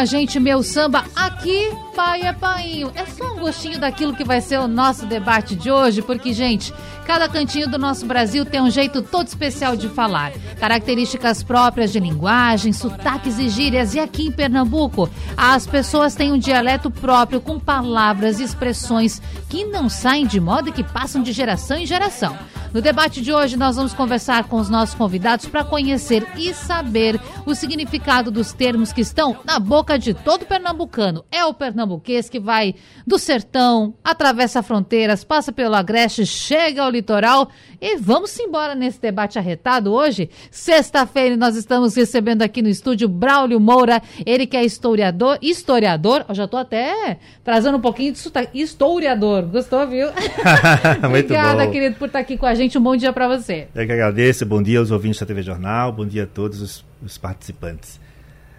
[0.00, 2.90] a gente, meu samba, aqui, pai é painho.
[2.94, 6.72] É só um gostinho daquilo que vai ser o nosso debate de hoje, porque, gente,
[7.06, 10.32] cada cantinho do nosso Brasil tem um jeito todo especial de falar.
[10.58, 13.94] Características próprias de linguagem, sotaques e gírias.
[13.94, 19.66] E aqui em Pernambuco, as pessoas têm um dialeto próprio com palavras e expressões que
[19.66, 22.38] não saem de moda e que passam de geração em geração.
[22.72, 27.20] No debate de hoje, nós vamos conversar com os nossos convidados para conhecer e saber
[27.44, 31.24] o significado dos termos que estão na boca de todo pernambucano.
[31.32, 37.48] É o pernambuquês que vai do sertão, atravessa fronteiras, passa pelo agreste, chega ao litoral
[37.80, 40.30] e vamos embora nesse debate arretado hoje.
[40.48, 46.34] Sexta-feira nós estamos recebendo aqui no estúdio Braulio Moura, ele que é historiador, historiador, eu
[46.36, 48.20] já estou até trazendo um pouquinho de
[48.54, 49.42] historiador.
[49.46, 50.06] Gostou, viu?
[51.04, 52.78] Obrigada, querido, por estar aqui com a gente gente.
[52.78, 53.68] Um bom dia para você.
[53.74, 54.44] Eu que agradeço.
[54.44, 55.92] Bom dia aos ouvintes da TV Jornal.
[55.92, 57.98] Bom dia a todos os, os participantes.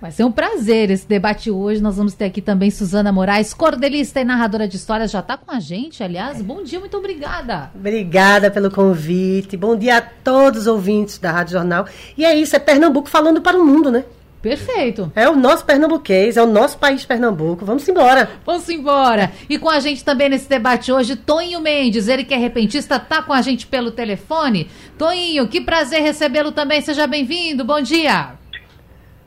[0.02, 1.80] Vai ser um prazer esse debate hoje.
[1.80, 5.52] Nós vamos ter aqui também Suzana Moraes, cordelista e narradora de histórias, já está com
[5.52, 6.42] a gente, aliás.
[6.42, 7.70] Bom dia, muito obrigada.
[7.76, 9.56] Obrigada pelo convite.
[9.56, 11.86] Bom dia a todos os ouvintes da Rádio Jornal.
[12.18, 14.04] E é isso, é Pernambuco falando para o mundo, né?
[14.42, 15.12] Perfeito.
[15.16, 17.64] É o nosso pernambuquês, é o nosso país Pernambuco.
[17.64, 18.28] Vamos embora.
[18.44, 19.32] Vamos embora.
[19.48, 23.22] E com a gente também nesse debate hoje, Toninho Mendes, ele que é repentista, tá
[23.22, 24.68] com a gente pelo telefone.
[24.98, 26.82] Toninho, que prazer recebê-lo também.
[26.82, 27.64] Seja bem-vindo.
[27.64, 28.30] Bom dia.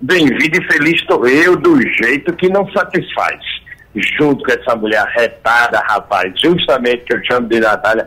[0.01, 3.41] Bem-vindo e feliz estou eu do jeito que não satisfaz.
[4.19, 8.05] Junto com essa mulher retada, rapaz, justamente que eu chamo de Natália.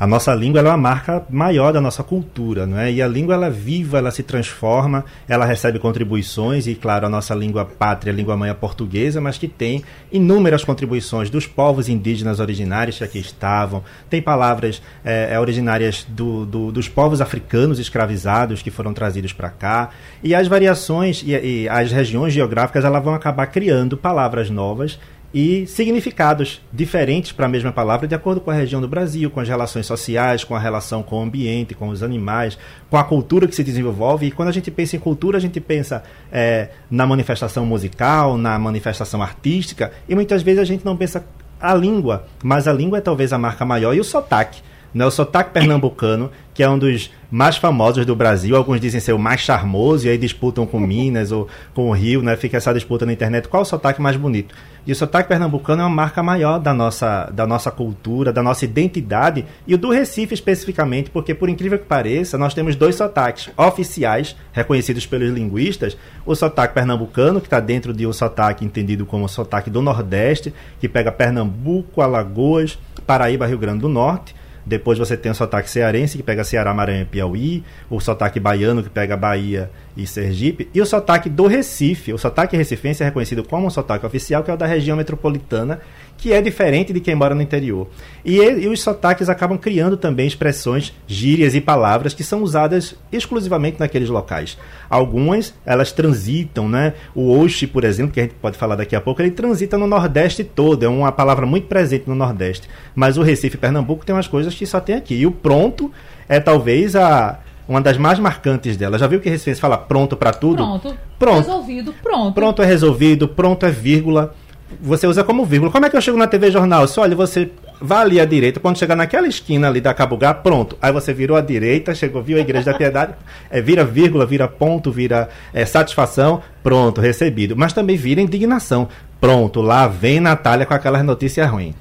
[0.00, 2.90] a nossa língua é uma marca maior da nossa cultura, não é?
[2.90, 7.08] E a língua ela é viva, ela se transforma, ela recebe contribuições e claro, a
[7.10, 11.86] nossa língua pátria, a língua mãe é portuguesa, mas que tem inúmeras contribuições dos povos
[11.86, 18.62] indígenas originários que aqui estavam, tem palavras é, originárias do, do, dos povos africanos escravizados
[18.62, 19.90] que foram trazidos para cá
[20.24, 24.98] e as variações e, e as regiões geográficas elas vão acabar criando palavras novas
[25.32, 29.40] e significados diferentes para a mesma palavra de acordo com a região do Brasil, com
[29.40, 33.46] as relações sociais, com a relação com o ambiente, com os animais, com a cultura
[33.46, 34.26] que se desenvolve.
[34.26, 38.58] E quando a gente pensa em cultura, a gente pensa é, na manifestação musical, na
[38.58, 41.24] manifestação artística, e muitas vezes a gente não pensa
[41.60, 44.62] a língua, mas a língua é talvez a marca maior e o sotaque.
[44.92, 45.06] Né?
[45.06, 49.18] O sotaque pernambucano, que é um dos mais famosos do Brasil, alguns dizem ser o
[49.18, 52.36] mais charmoso, e aí disputam com Minas ou com o Rio, né?
[52.36, 54.54] Fica essa disputa na internet, qual o sotaque mais bonito?
[54.84, 58.64] E o sotaque pernambucano é uma marca maior da nossa, da nossa cultura, da nossa
[58.64, 63.50] identidade, e o do Recife especificamente, porque por incrível que pareça, nós temos dois sotaques
[63.56, 65.96] oficiais, reconhecidos pelos linguistas,
[66.26, 70.88] o sotaque pernambucano, que está dentro de um sotaque entendido como sotaque do Nordeste, que
[70.88, 72.76] pega Pernambuco, Alagoas,
[73.06, 74.34] Paraíba, Rio Grande do Norte,
[74.70, 77.64] depois você tem o sotaque cearense, que pega Ceará, Maranhão e Piauí.
[77.90, 80.70] O sotaque baiano, que pega Bahia e Sergipe.
[80.72, 82.12] E o sotaque do Recife.
[82.12, 85.80] O sotaque recifense é reconhecido como um sotaque oficial, que é o da região metropolitana,
[86.20, 87.88] que é diferente de quem mora no interior.
[88.24, 93.80] E, e, os sotaques acabam criando também expressões, gírias e palavras que são usadas exclusivamente
[93.80, 94.58] naqueles locais.
[94.88, 96.92] Algumas, elas transitam, né?
[97.14, 99.86] O Oxi, por exemplo, que a gente pode falar daqui a pouco, ele transita no
[99.86, 102.68] Nordeste todo, é uma palavra muito presente no Nordeste.
[102.94, 105.14] Mas o Recife e Pernambuco tem umas coisas que só tem aqui.
[105.14, 105.90] E o pronto
[106.28, 108.98] é talvez a uma das mais marcantes dela.
[108.98, 110.56] Já viu que Recife fala pronto para tudo?
[110.56, 110.96] Pronto.
[111.18, 111.46] Pronto.
[111.46, 112.34] Resolvido, pronto.
[112.34, 114.34] Pronto é resolvido, pronto é vírgula
[114.80, 115.72] você usa como vírgula.
[115.72, 116.86] Como é que eu chego na TV Jornal?
[116.86, 117.50] Se olha, você
[117.80, 120.76] vai ali à direita, quando chegar naquela esquina ali da Cabugá, pronto.
[120.80, 123.14] Aí você virou à direita, chegou, viu a Igreja da Piedade,
[123.50, 127.56] é, vira vírgula, vira ponto, vira é, satisfação, pronto, recebido.
[127.56, 128.88] Mas também vira indignação.
[129.20, 131.74] Pronto, lá vem Natália com aquelas notícias ruins.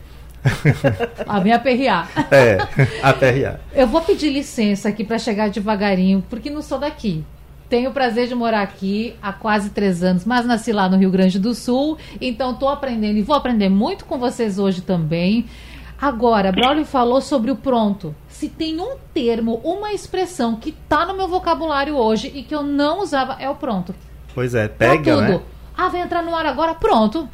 [1.25, 2.09] Lá vem aperrear.
[2.31, 2.57] É,
[3.03, 3.59] aperrear.
[3.73, 7.23] Eu vou pedir licença aqui para chegar devagarinho, porque não sou daqui.
[7.69, 11.11] Tenho o prazer de morar aqui há quase três anos, mas nasci lá no Rio
[11.11, 15.45] Grande do Sul, então estou aprendendo e vou aprender muito com vocês hoje também.
[16.01, 18.15] Agora, Braulio falou sobre o pronto.
[18.27, 22.63] Se tem um termo, uma expressão que está no meu vocabulário hoje e que eu
[22.63, 23.93] não usava, é o pronto.
[24.33, 25.21] Pois é, pega, tudo.
[25.21, 25.41] né?
[25.77, 27.29] Ah, vai entrar no ar agora, pronto.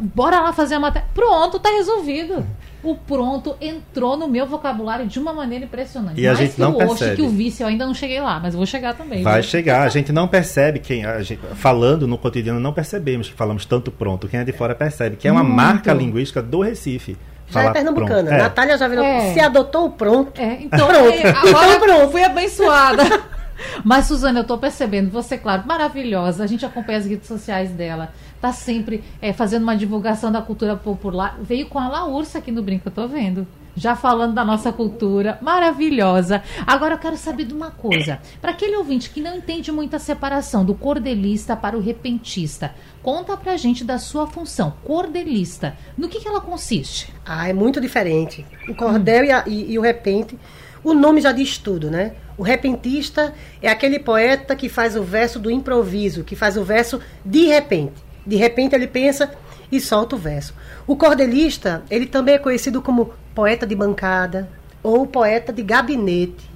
[0.00, 1.08] Bora lá fazer a matéria.
[1.12, 2.46] Pronto, tá resolvido
[2.90, 6.20] o pronto entrou no meu vocabulário de uma maneira impressionante.
[6.20, 7.16] E a gente não o percebe.
[7.16, 9.22] que o vício eu ainda não cheguei lá, mas vou chegar também.
[9.22, 9.50] Vai viu?
[9.50, 9.82] chegar.
[9.82, 13.90] A gente não percebe quem a gente, falando no cotidiano não percebemos que falamos tanto
[13.90, 14.28] pronto.
[14.28, 15.56] Quem é de fora percebe que é uma Muito.
[15.56, 17.16] marca linguística do Recife.
[17.48, 18.34] Já é pernambucana.
[18.34, 18.38] É.
[18.38, 19.04] Natália já virou.
[19.04, 19.32] É.
[19.32, 20.40] Se adotou o pronto.
[20.40, 21.10] É, então, pronto.
[21.10, 22.12] É, agora então, pronto.
[22.12, 23.04] fui abençoada.
[23.84, 26.44] Mas, Suzana, eu estou percebendo, você, claro, maravilhosa.
[26.44, 28.12] A gente acompanha as redes sociais dela
[28.46, 31.36] tá sempre é, fazendo uma divulgação da cultura popular.
[31.42, 33.46] Veio com a Laursa aqui no Brinco, eu tô vendo.
[33.74, 36.42] Já falando da nossa cultura, maravilhosa.
[36.66, 38.20] Agora eu quero saber de uma coisa.
[38.40, 42.72] Para aquele ouvinte que não entende muito a separação do cordelista para o repentista,
[43.02, 45.76] conta pra gente da sua função, cordelista.
[45.98, 47.12] No que, que ela consiste?
[47.24, 48.46] Ah, é muito diferente.
[48.68, 49.26] O cordel hum.
[49.26, 50.38] e, a, e, e o repente,
[50.82, 52.12] o nome já diz tudo, né?
[52.38, 57.00] O repentista é aquele poeta que faz o verso do improviso, que faz o verso
[57.24, 58.05] de repente.
[58.26, 59.30] De repente ele pensa
[59.70, 60.54] e solta o verso.
[60.86, 64.48] O cordelista, ele também é conhecido como poeta de bancada
[64.82, 66.50] ou poeta de gabinete.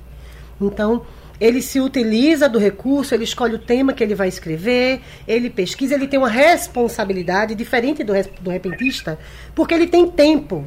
[0.61, 1.03] Então,
[1.41, 5.95] ele se utiliza do recurso, ele escolhe o tema que ele vai escrever, ele pesquisa,
[5.95, 9.19] ele tem uma responsabilidade diferente do, do repentista,
[9.55, 10.67] porque ele tem tempo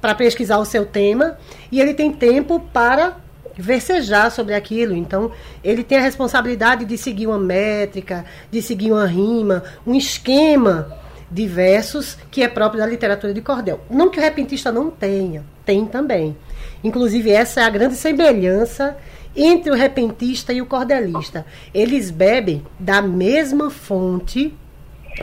[0.00, 1.38] para pesquisar o seu tema
[1.70, 3.23] e ele tem tempo para
[3.56, 4.94] versejar sobre aquilo.
[4.94, 5.30] Então,
[5.62, 10.96] ele tem a responsabilidade de seguir uma métrica, de seguir uma rima, um esquema
[11.30, 13.80] de versos que é próprio da literatura de cordel.
[13.90, 16.36] Não que o repentista não tenha, tem também.
[16.82, 18.96] Inclusive, essa é a grande semelhança
[19.34, 21.44] entre o repentista e o cordelista.
[21.72, 24.54] Eles bebem da mesma fonte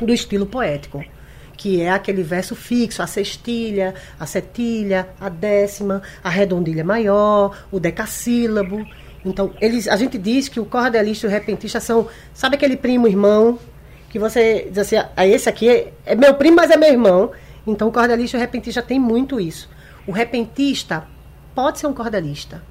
[0.02, 1.04] do estilo poético
[1.62, 7.80] que é aquele verso fixo, a sextilha, a setilha, a décima, a redondilha maior, o
[7.80, 8.84] decassílabo.
[9.24, 13.08] Então, eles, a gente diz que o cordelista e o repentista são, sabe aquele primo
[13.08, 13.60] irmão
[14.10, 17.30] que você diz assim, ah, esse aqui é, é meu primo, mas é meu irmão.
[17.68, 19.70] Então, o cordelista e o repentista tem muito isso.
[20.08, 21.06] O repentista
[21.54, 22.64] pode ser um cordelista,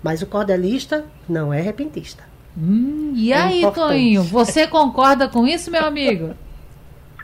[0.00, 2.22] mas o cordelista não é repentista.
[2.56, 3.88] Hum, e é aí, importante.
[3.88, 6.36] Toninho, você concorda com isso, meu amigo?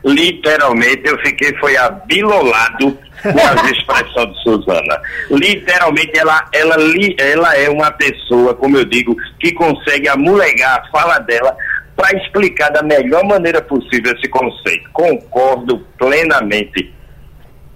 [0.03, 5.01] literalmente eu fiquei foi abilolado com as expressões de Suzana.
[5.29, 6.75] Literalmente ela, ela,
[7.17, 11.55] ela é uma pessoa, como eu digo, que consegue amulegar a fala dela
[11.95, 14.89] para explicar da melhor maneira possível esse conceito.
[14.91, 16.91] Concordo plenamente.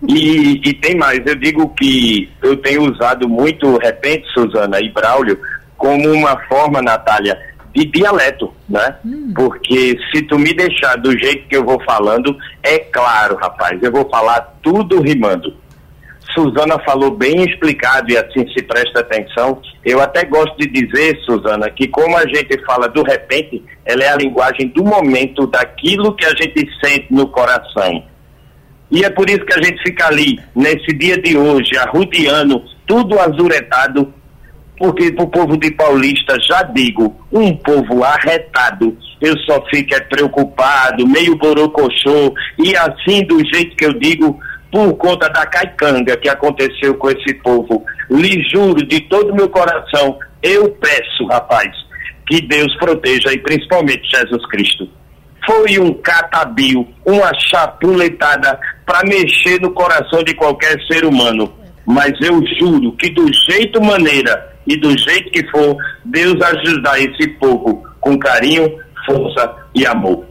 [0.07, 5.39] E, e tem mais, eu digo que eu tenho usado muito repente, Suzana e Braulio,
[5.75, 7.37] como uma forma, Natália,
[7.77, 8.95] de dialeto, né?
[9.05, 9.31] Hum.
[9.35, 13.91] Porque se tu me deixar do jeito que eu vou falando, é claro, rapaz, eu
[13.91, 15.53] vou falar tudo rimando.
[16.33, 19.61] Suzana falou bem explicado e assim se presta atenção.
[19.85, 24.09] Eu até gosto de dizer, Suzana, que como a gente fala do repente, ela é
[24.09, 28.03] a linguagem do momento, daquilo que a gente sente no coração.
[28.89, 33.19] E é por isso que a gente fica ali, nesse dia de hoje, arrudeando, tudo
[33.19, 34.13] azuretado,
[34.77, 39.99] porque para o povo de Paulista, já digo, um povo arretado, eu só fico é
[39.99, 44.39] preocupado, meio borocochô, e assim do jeito que eu digo,
[44.71, 47.83] por conta da caicanga que aconteceu com esse povo.
[48.09, 51.69] Lhe juro de todo meu coração, eu peço, rapaz,
[52.27, 54.87] que Deus proteja e principalmente Jesus Cristo.
[55.45, 61.51] Foi um catabio, uma chapuletada para mexer no coração de qualquer ser humano.
[61.87, 67.29] Mas eu juro que do jeito maneira e do jeito que for, Deus ajudar esse
[67.39, 70.25] povo com carinho, força e amor.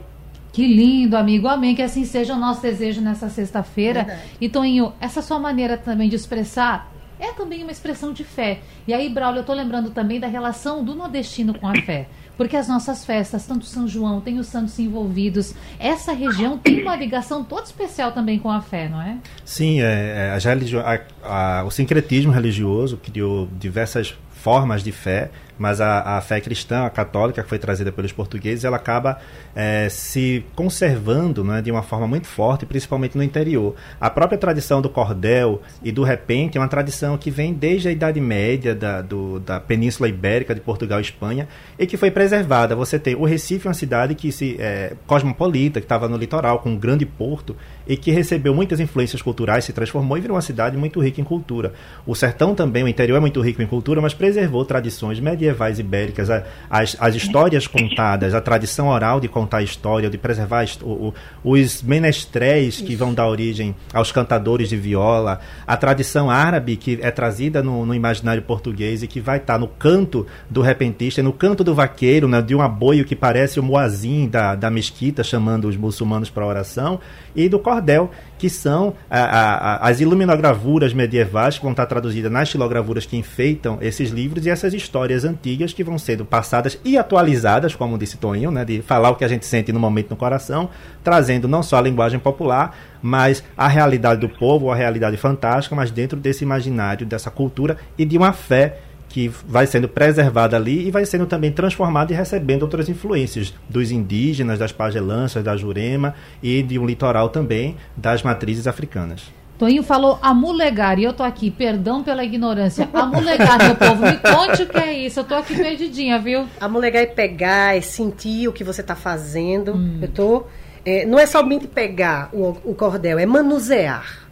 [0.53, 1.47] Que lindo, amigo.
[1.47, 1.73] Amém.
[1.73, 4.19] Que assim seja o nosso desejo nessa sexta-feira.
[4.39, 8.59] E Toninho, essa sua maneira também de expressar é também uma expressão de fé.
[8.87, 12.07] E aí, Braulio, eu estou lembrando também da relação do nordestino com a fé.
[12.37, 16.95] Porque as nossas festas, tanto São João, tem os santos envolvidos, essa região tem uma
[16.95, 19.17] ligação toda especial também com a fé, não é?
[19.43, 26.17] Sim, é, é a, a, o sincretismo religioso criou diversas formas de fé mas a,
[26.17, 29.19] a fé cristã, a católica, que foi trazida pelos portugueses, ela acaba
[29.55, 33.75] é, se conservando né, de uma forma muito forte, principalmente no interior.
[33.99, 37.91] A própria tradição do cordel e do repente é uma tradição que vem desde a
[37.91, 41.47] Idade Média da, do, da Península Ibérica, de Portugal e Espanha,
[41.77, 42.75] e que foi preservada.
[42.75, 46.69] Você tem o Recife, uma cidade que se é, cosmopolita, que estava no litoral, com
[46.69, 47.55] um grande porto,
[47.87, 51.23] e que recebeu muitas influências culturais, se transformou e virou uma cidade muito rica em
[51.23, 51.73] cultura.
[52.05, 55.79] O sertão também, o interior é muito rico em cultura, mas preservou tradições medievais medievais
[55.79, 56.29] ibéricas,
[56.69, 61.13] as, as histórias contadas, a tradição oral de contar a história, de preservar o,
[61.43, 67.11] os menestréis que vão dar origem aos cantadores de viola, a tradição árabe que é
[67.11, 71.63] trazida no, no imaginário português e que vai estar no canto do repentista, no canto
[71.63, 75.77] do vaqueiro, né, de um aboio que parece o muazim da, da mesquita, chamando os
[75.77, 76.99] muçulmanos para oração,
[77.35, 82.49] e do cordel, que são a, a, as iluminogravuras medievais que vão estar traduzidas nas
[82.49, 85.36] xilogravuras que enfeitam esses livros e essas histórias antigas
[85.73, 89.27] que vão sendo passadas e atualizadas, como disse Toninho, né, de falar o que a
[89.27, 90.69] gente sente no momento no coração,
[91.03, 95.91] trazendo não só a linguagem popular, mas a realidade do povo, a realidade fantástica, mas
[95.91, 98.79] dentro desse imaginário, dessa cultura e de uma fé
[99.09, 103.91] que vai sendo preservada ali e vai sendo também transformada e recebendo outras influências dos
[103.91, 106.13] indígenas, das pagelanças, da Jurema
[106.43, 109.36] e de um litoral também das matrizes africanas.
[109.57, 112.87] Toinho falou amulegar, e eu tô aqui, perdão pela ignorância.
[112.93, 115.19] Amulegar, meu povo, me conte o que é isso.
[115.19, 116.47] Eu tô aqui perdidinha, viu?
[116.61, 119.73] Amulegar é pegar, é sentir o que você tá fazendo.
[119.73, 119.99] Hum.
[119.99, 120.45] Eu tô.
[120.85, 124.27] É, não é somente pegar o, o, cordel, é manusear.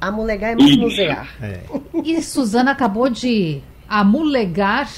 [0.00, 1.28] Amulegar é manusear.
[1.40, 1.60] É.
[2.02, 4.90] E Suzana acabou de amulegar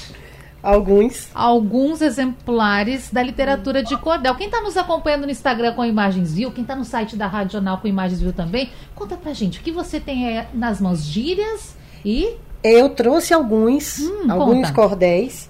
[0.67, 4.35] alguns alguns exemplares da literatura de cordel.
[4.35, 7.53] Quem está nos acompanhando no Instagram com imagens viu, quem está no site da Rádio
[7.53, 11.75] Jornal com imagens viu também, conta pra gente o que você tem nas mãos gírias
[12.03, 14.73] e eu trouxe alguns, hum, alguns conta.
[14.73, 15.49] cordéis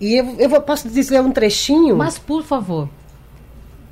[0.00, 1.96] e eu, eu posso dizer um trechinho.
[1.96, 2.88] Mas por favor.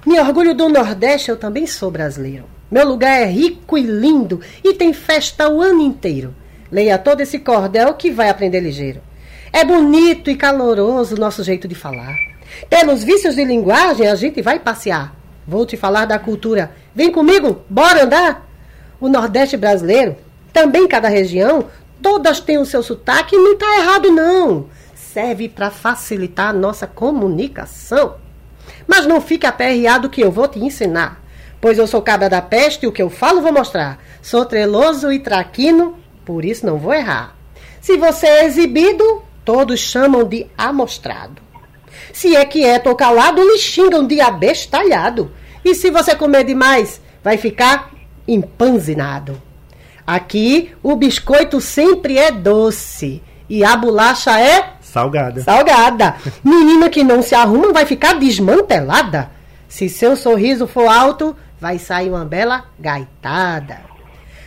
[0.07, 2.45] Me orgulho do Nordeste, eu também sou brasileiro.
[2.71, 6.33] Meu lugar é rico e lindo e tem festa o ano inteiro.
[6.71, 9.10] Leia todo esse cordel que vai aprender ligeiro.
[9.53, 12.17] É bonito e caloroso o nosso jeito de falar.
[12.69, 15.15] Pelos vícios de linguagem a gente vai passear.
[15.47, 16.73] Vou te falar da cultura.
[16.95, 18.49] Vem comigo, bora andar?
[19.01, 20.17] O Nordeste brasileiro,
[20.53, 21.67] também cada região,
[22.01, 24.67] todas têm o seu sotaque e não está errado não.
[24.95, 28.17] Serve para facilitar a nossa comunicação.
[28.87, 31.21] Mas não fique aperreado que eu vou te ensinar.
[31.61, 33.99] Pois eu sou cabra da peste e o que eu falo vou mostrar.
[34.23, 37.37] Sou treloso e traquino, por isso não vou errar.
[37.81, 41.43] Se você é exibido, todos chamam de amostrado.
[42.13, 45.33] Se é quieto ou calado, lhe xingam de abestalhado.
[45.65, 47.91] E se você comer demais, vai ficar
[48.29, 49.43] empanzinado.
[50.07, 55.43] Aqui, o biscoito sempre é doce e a bolacha é salgada.
[55.43, 56.15] Salgada.
[56.45, 59.33] Menina que não se arruma vai ficar desmantelada.
[59.69, 63.81] Se seu sorriso for alto, vai sair uma bela gaitada.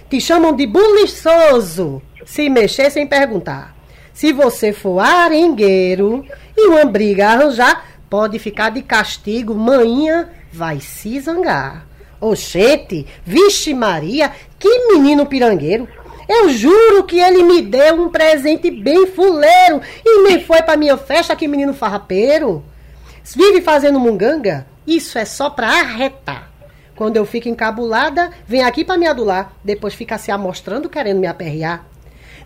[0.10, 3.73] Te chamam de buliçoso se mexer sem perguntar.
[4.14, 11.20] Se você for arengueiro e uma briga arranjar, pode ficar de castigo, manhã vai se
[11.20, 11.88] zangar.
[12.22, 15.88] Oxente, vixe Maria, que menino pirangueiro.
[16.30, 20.96] Eu juro que ele me deu um presente bem fuleiro e nem foi pra minha
[20.96, 22.64] festa que menino farrapeiro.
[23.36, 24.66] Vive fazendo munganga?
[24.86, 26.50] Isso é só pra arretar.
[26.96, 31.28] Quando eu fico encabulada, vem aqui para me adular, depois fica se amostrando querendo me
[31.28, 31.86] aperrear.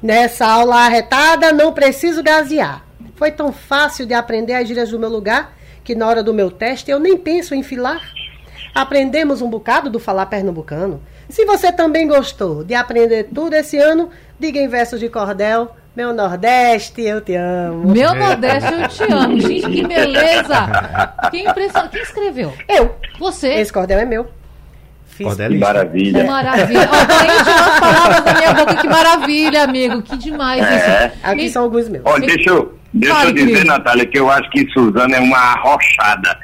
[0.01, 2.83] Nessa aula arretada, não preciso gazear.
[3.15, 6.51] Foi tão fácil de aprender as gírias do meu lugar que na hora do meu
[6.51, 8.01] teste eu nem penso em filar.
[8.75, 11.01] Aprendemos um bocado do falar pernambucano.
[11.29, 15.73] Se você também gostou de aprender tudo esse ano, diga em versos de cordel.
[15.95, 17.89] Meu Nordeste, eu te amo.
[17.89, 19.39] Meu Nordeste, eu te amo.
[19.39, 20.67] Gente, que beleza!
[21.31, 21.87] Que impressão.
[21.87, 22.53] Quem escreveu?
[22.67, 22.95] Eu.
[23.17, 23.47] Você.
[23.47, 24.27] Esse cordel é meu.
[25.17, 25.17] Fiz.
[25.17, 25.65] Que Cordelista.
[25.67, 26.23] Que maravilha.
[26.25, 26.89] maravilha.
[26.91, 28.75] Ó, palavras da minha boca.
[28.75, 30.01] Que maravilha, amigo.
[30.03, 30.75] Que demais É.
[31.07, 31.17] isso.
[31.23, 32.03] Aqui E- são alguns meus.
[32.05, 33.65] Olha, deixa eu, deixa Fale, eu dizer, querido.
[33.67, 36.39] Natália, que eu acho que Suzana é uma arrochada.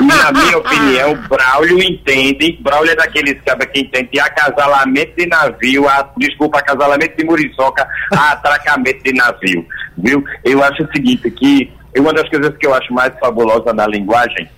[0.00, 5.88] E na minha opinião, Braulio entende, Braulio é daqueles cabas que entende acasalamento de navio,
[5.88, 9.66] a, desculpa, acasalamento de muriçoca, a atracamento de navio,
[9.96, 10.24] viu?
[10.44, 14.48] Eu acho o seguinte, que uma das coisas que eu acho mais fabulosa na linguagem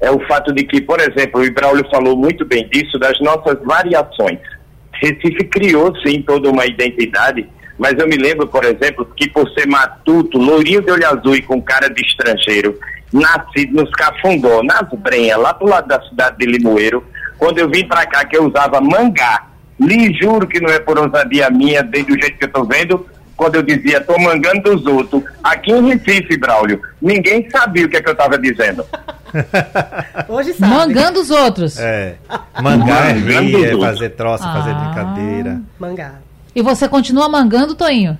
[0.00, 3.58] é o fato de que, por exemplo, o Braulio falou muito bem disso, das nossas
[3.64, 4.38] variações.
[4.92, 7.46] Recife criou, sim, toda uma identidade,
[7.78, 11.42] mas eu me lembro, por exemplo, que por ser matuto, lourinho de olho azul e
[11.42, 12.78] com cara de estrangeiro,
[13.12, 17.04] nascido nos Cafundó, nas Brenhas, lá pro lado da cidade de Limoeiro,
[17.38, 19.46] quando eu vim pra cá que eu usava mangá,
[19.80, 23.06] lhe juro que não é por ousadia minha, desde o jeito que eu tô vendo,
[23.40, 27.96] quando eu dizia, tô mangando dos outros, aqui em Recife, Braulio, ninguém sabia o que
[27.96, 28.84] é que eu tava dizendo.
[30.28, 30.70] Hoje sabe.
[30.74, 31.78] Mangando os outros.
[31.78, 32.16] É.
[32.60, 33.80] Mangar, rir, é tudo.
[33.86, 34.74] fazer troça, fazer Ah.
[34.74, 35.60] brincadeira.
[35.78, 36.12] Mangá.
[36.54, 38.18] E você continua mangando, Toinho?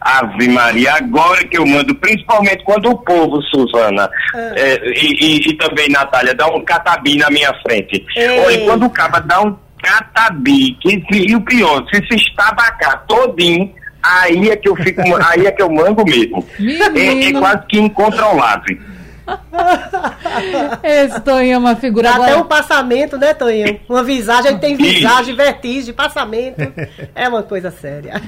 [0.00, 5.56] Ave Maria, agora que eu mando, principalmente quando o povo, Suzana, é, e, e- e
[5.58, 8.02] também Natália, dá um catabi na minha frente.
[8.16, 8.38] Ei.
[8.40, 13.04] Olha, quando o cara dá um catabi, que, se- e o pior, se se estabacar
[13.06, 13.70] todinho,
[14.04, 16.44] aí é que eu fico, aí é que eu mango mesmo.
[16.96, 18.78] É, é quase que incontrolável.
[20.82, 22.44] Esse Toinho é uma figura Dá até um agora.
[22.44, 23.80] passamento, né, Toninho?
[23.88, 26.60] Uma visagem, ele tem visagem, vertigem, passamento.
[27.14, 28.20] É uma coisa séria.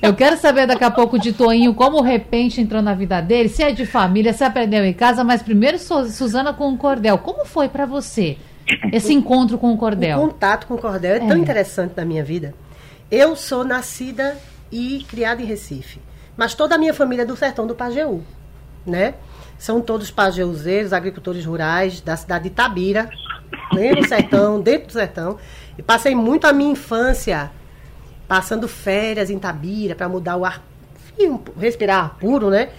[0.00, 3.48] Eu quero saber daqui a pouco de Toinho como o repente entrou na vida dele,
[3.50, 7.18] se é de família, se aprendeu em casa, mas primeiro Su- Suzana com o cordel.
[7.18, 8.38] Como foi pra você
[8.92, 10.18] esse encontro com o O cordel?
[10.18, 11.38] contato com o cordel é tão É.
[11.38, 12.54] interessante na minha vida.
[13.10, 14.36] Eu sou nascida
[14.70, 16.00] e criada em Recife,
[16.36, 18.22] mas toda a minha família é do sertão do Pajeú,
[18.86, 19.14] né?
[19.58, 23.10] São todos pajeuzeiros, agricultores rurais da cidade de Itabira,
[23.74, 25.38] dentro do sertão, dentro do sertão.
[25.76, 27.50] E passei muito a minha infância
[28.26, 30.62] passando férias em Itabira para mudar o ar,
[31.18, 32.70] enfim, respirar ar puro, né?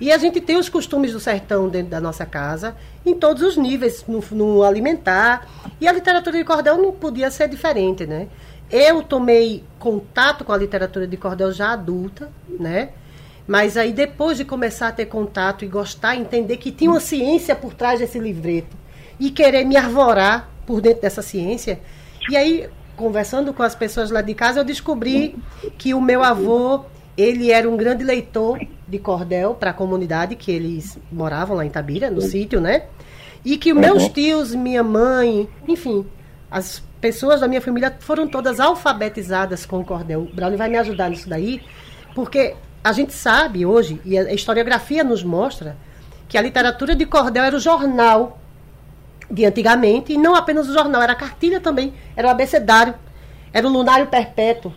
[0.00, 3.56] E a gente tem os costumes do sertão dentro da nossa casa, em todos os
[3.56, 5.48] níveis, no, no alimentar.
[5.80, 8.28] E a literatura de cordel não podia ser diferente, né?
[8.70, 12.90] Eu tomei contato com a literatura de cordel já adulta, né?
[13.46, 17.56] Mas aí depois de começar a ter contato e gostar, entender que tinha uma ciência
[17.56, 18.76] por trás desse livreto
[19.18, 21.80] e querer me arvorar por dentro dessa ciência.
[22.28, 25.34] E aí, conversando com as pessoas lá de casa, eu descobri
[25.78, 26.84] que o meu avô,
[27.16, 31.70] ele era um grande leitor de cordel para a comunidade que eles moravam lá em
[31.70, 32.84] Tabira, no sítio, né?
[33.42, 36.04] E que meus tios, minha mãe, enfim,
[36.50, 40.22] as pessoas da minha família foram todas alfabetizadas com o cordel.
[40.22, 41.62] O Braulio vai me ajudar nisso daí,
[42.14, 45.76] porque a gente sabe hoje, e a historiografia nos mostra,
[46.28, 48.38] que a literatura de cordel era o jornal
[49.30, 52.94] de antigamente, e não apenas o jornal, era a cartilha também, era o abecedário,
[53.52, 54.72] era o lunário perpétuo,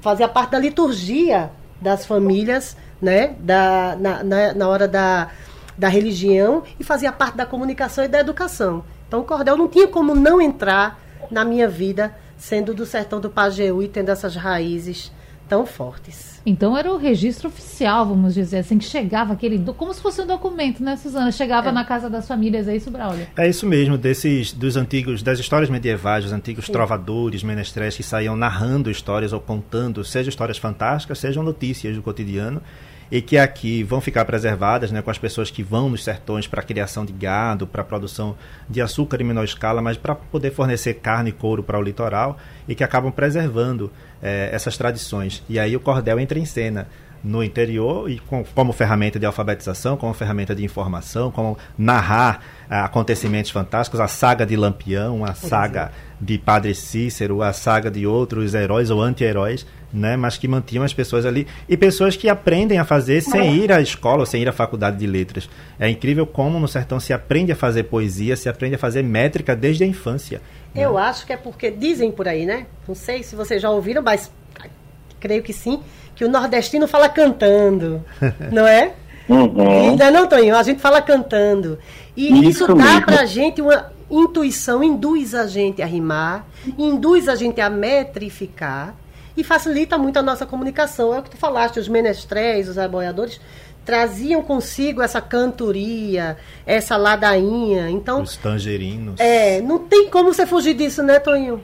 [0.00, 5.30] fazia parte da liturgia das famílias, né, da, na, na, na hora da,
[5.76, 8.84] da religião, e fazia parte da comunicação e da educação.
[9.08, 11.00] Então o cordel não tinha como não entrar
[11.34, 15.12] na minha vida, sendo do sertão do Pajeú e tendo essas raízes
[15.48, 16.40] tão fortes.
[16.46, 19.58] Então era o registro oficial, vamos dizer assim, que chegava aquele.
[19.74, 21.32] Como se fosse um documento, né, Suzana?
[21.32, 23.26] Chegava na casa das famílias, é isso, Braulio?
[23.36, 28.36] É isso mesmo, desses dos antigos, das histórias medievais, dos antigos trovadores, menestréis que saíam
[28.36, 32.62] narrando histórias ou contando, seja histórias fantásticas, sejam notícias do cotidiano,
[33.10, 36.60] e que aqui vão ficar preservadas, né, com as pessoas que vão nos sertões para
[36.60, 38.36] a criação de gado, para a produção
[38.68, 42.38] de açúcar em menor escala, mas para poder fornecer carne e couro para o litoral
[42.68, 45.42] e que acabam preservando eh, essas tradições.
[45.48, 46.88] E aí o cordel entra em cena
[47.24, 52.84] no interior e com- como ferramenta de alfabetização, como ferramenta de informação, como narrar ah,
[52.84, 58.52] acontecimentos fantásticos, a saga de Lampião, a saga de Padre Cícero, a saga de outros
[58.54, 62.84] heróis ou anti-heróis, né, mas que mantinham as pessoas ali e pessoas que aprendem a
[62.84, 65.48] fazer sem ir à escola ou sem ir à faculdade de letras.
[65.78, 69.54] É incrível como no sertão se aprende a fazer poesia, se aprende a fazer métrica
[69.56, 70.42] desde a infância.
[70.74, 72.66] Eu acho que é porque dizem por aí, né?
[72.88, 74.30] Não sei se vocês já ouviram, mas
[75.24, 75.80] creio que sim,
[76.14, 78.04] que o nordestino fala cantando,
[78.52, 78.92] não é?
[79.26, 79.88] Uhum.
[79.90, 81.78] Ainda não, Toninho, a gente fala cantando.
[82.14, 83.06] E isso, Isso dá mesmo.
[83.06, 86.44] pra gente uma intuição, induz a gente a rimar,
[86.76, 88.94] induz a gente a metrificar
[89.34, 91.14] e facilita muito a nossa comunicação.
[91.14, 93.40] É o que tu falaste, os menestréis, os aboiadores
[93.82, 97.88] traziam consigo essa cantoria, essa ladainha.
[97.90, 99.18] Então, Os tangerinos.
[99.18, 101.60] é, não tem como você fugir disso, né, Toninho?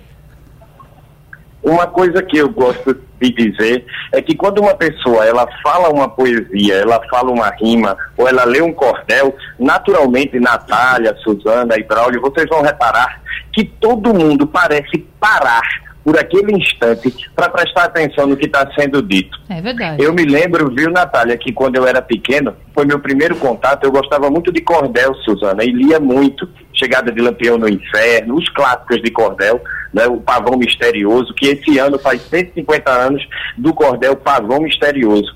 [1.63, 6.09] Uma coisa que eu gosto de dizer é que quando uma pessoa ela fala uma
[6.09, 12.21] poesia, ela fala uma rima ou ela lê um cordel, naturalmente Natália, Suzana e Braulio,
[12.21, 13.21] vocês vão reparar
[13.53, 19.01] que todo mundo parece parar por aquele instante para prestar atenção no que está sendo
[19.01, 19.39] dito.
[19.49, 20.03] É verdade.
[20.03, 23.93] Eu me lembro, viu, Natália, que quando eu era pequeno, foi meu primeiro contato, eu
[23.93, 26.49] gostava muito de cordel, Suzana, e lia muito.
[26.73, 29.63] Chegada de Lampião no Inferno, os clássicos de cordel,
[29.95, 33.25] né, o Pavão Misterioso, que esse ano faz 150 anos
[33.57, 35.33] do cordel Pavão Misterioso.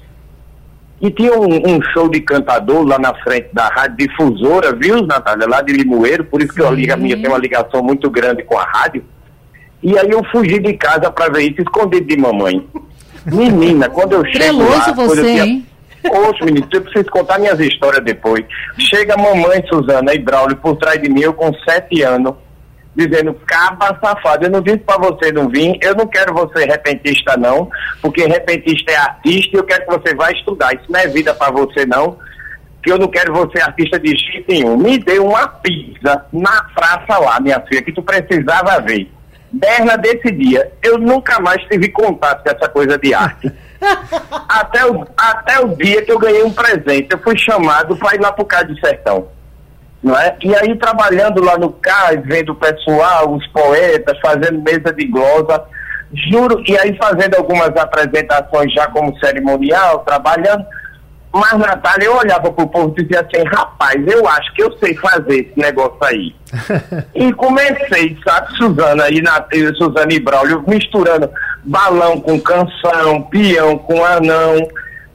[1.00, 5.46] E tinha um, um, show de cantador lá na frente da rádio difusora, viu, Natália,
[5.46, 8.58] lá de Limoeiro, por isso que eu, a minha tem uma ligação muito grande com
[8.58, 9.04] a rádio.
[9.85, 12.66] E aí eu fugi de casa para ver isso, escondido de mamãe.
[13.27, 14.92] Menina, quando eu chego Treloso lá...
[14.92, 15.44] você, eu tinha...
[15.44, 15.66] hein?
[16.11, 18.47] Oxe, menino, eu preciso contar minhas histórias depois.
[18.79, 22.35] Chega a mamãe Suzana e Braulio por trás de mim, eu com sete anos,
[22.97, 27.37] dizendo, caba safado, eu não disse para você não vir, eu não quero você repentista
[27.37, 27.68] não,
[28.01, 31.35] porque repentista é artista e eu quero que você vá estudar, isso não é vida
[31.35, 32.16] para você não,
[32.83, 34.79] que eu não quero você artista de jeito nenhum.
[34.79, 39.11] Me deu uma pizza na praça lá, minha filha, que tu precisava ver.
[39.54, 43.52] Berna desse dia, eu nunca mais tive contato com essa coisa de arte.
[44.48, 48.20] até, o, até o dia que eu ganhei um presente, eu fui chamado para ir
[48.20, 49.28] lá pro Cais do Sertão.
[50.02, 50.36] Não é?
[50.42, 55.64] E aí, trabalhando lá no cais, vendo o pessoal, os poetas, fazendo mesa de glosa,
[56.30, 60.66] juro, e aí fazendo algumas apresentações já como cerimonial, trabalhando.
[61.35, 64.94] Mas, Natália, eu olhava pro povo e dizia assim, rapaz, eu acho que eu sei
[64.94, 66.33] fazer esse negócio aí.
[67.12, 69.49] e comecei, sabe, Suzana e, Nat...
[69.77, 71.29] Suzana e Braulio, misturando
[71.64, 74.59] balão com canção, peão com anão,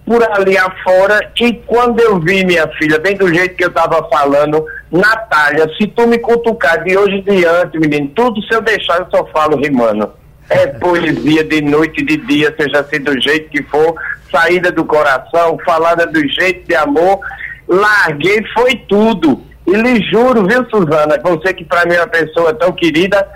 [0.05, 1.31] por ali afora.
[1.39, 5.87] E quando eu vi minha filha, bem do jeito que eu tava falando, Natália, se
[5.87, 9.55] tu me cutucar de hoje em diante, menino, tudo se eu deixar, eu só falo
[9.55, 10.11] rimando.
[10.49, 13.95] É poesia de noite e de dia, seja assim do jeito que for,
[14.31, 17.19] saída do coração, falada do jeito de amor.
[17.67, 19.43] Larguei, foi tudo.
[19.67, 23.27] E lhe juro, viu, Suzana, você que para mim é uma pessoa tão querida,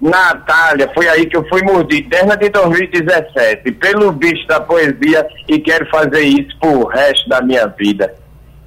[0.00, 5.58] Natália, foi aí que eu fui mordido, desde de 2017, pelo bicho da poesia, e
[5.58, 8.14] quero fazer isso pro resto da minha vida.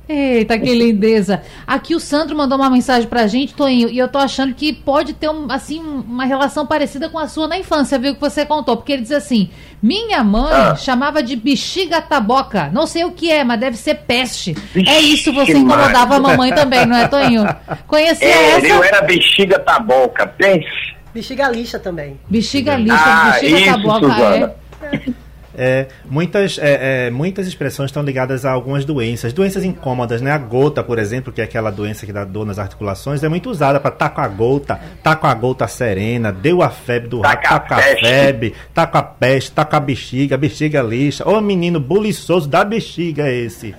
[0.07, 1.41] Eita, que lindeza.
[1.65, 5.13] Aqui o Sandro mandou uma mensagem pra gente, Toinho, e eu tô achando que pode
[5.13, 8.75] ter um, assim, uma relação parecida com a sua na infância, viu, que você contou.
[8.75, 9.49] Porque ele diz assim:
[9.81, 10.75] minha mãe ah.
[10.75, 12.69] chamava de bexiga taboca.
[12.73, 14.53] Não sei o que é, mas deve ser peste.
[14.73, 17.45] Vixe, é isso, você incomodava a mamãe também, não é, Toinho?
[17.87, 18.67] Conhecia é, essa?
[18.67, 20.93] Eu era bexiga taboca, pense.
[21.13, 22.19] Bexiga lixa também.
[22.27, 24.55] Bexiga lixa, ah, bexiga isso, taboca, Suzana.
[24.91, 25.13] é.
[25.55, 29.33] É, muitas, é, é, muitas expressões estão ligadas a algumas doenças.
[29.33, 30.31] Doenças incômodas, né?
[30.31, 33.49] A gota, por exemplo, que é aquela doença que dá dor nas articulações, é muito
[33.49, 37.21] usada para tá com a gota, tá com a gota serena, deu a febre do
[37.21, 41.27] rato, tá com a febre, tá com a peste, tá com a bexiga, bexiga lixa.
[41.27, 43.75] Ô menino buliçoso da bexiga esse.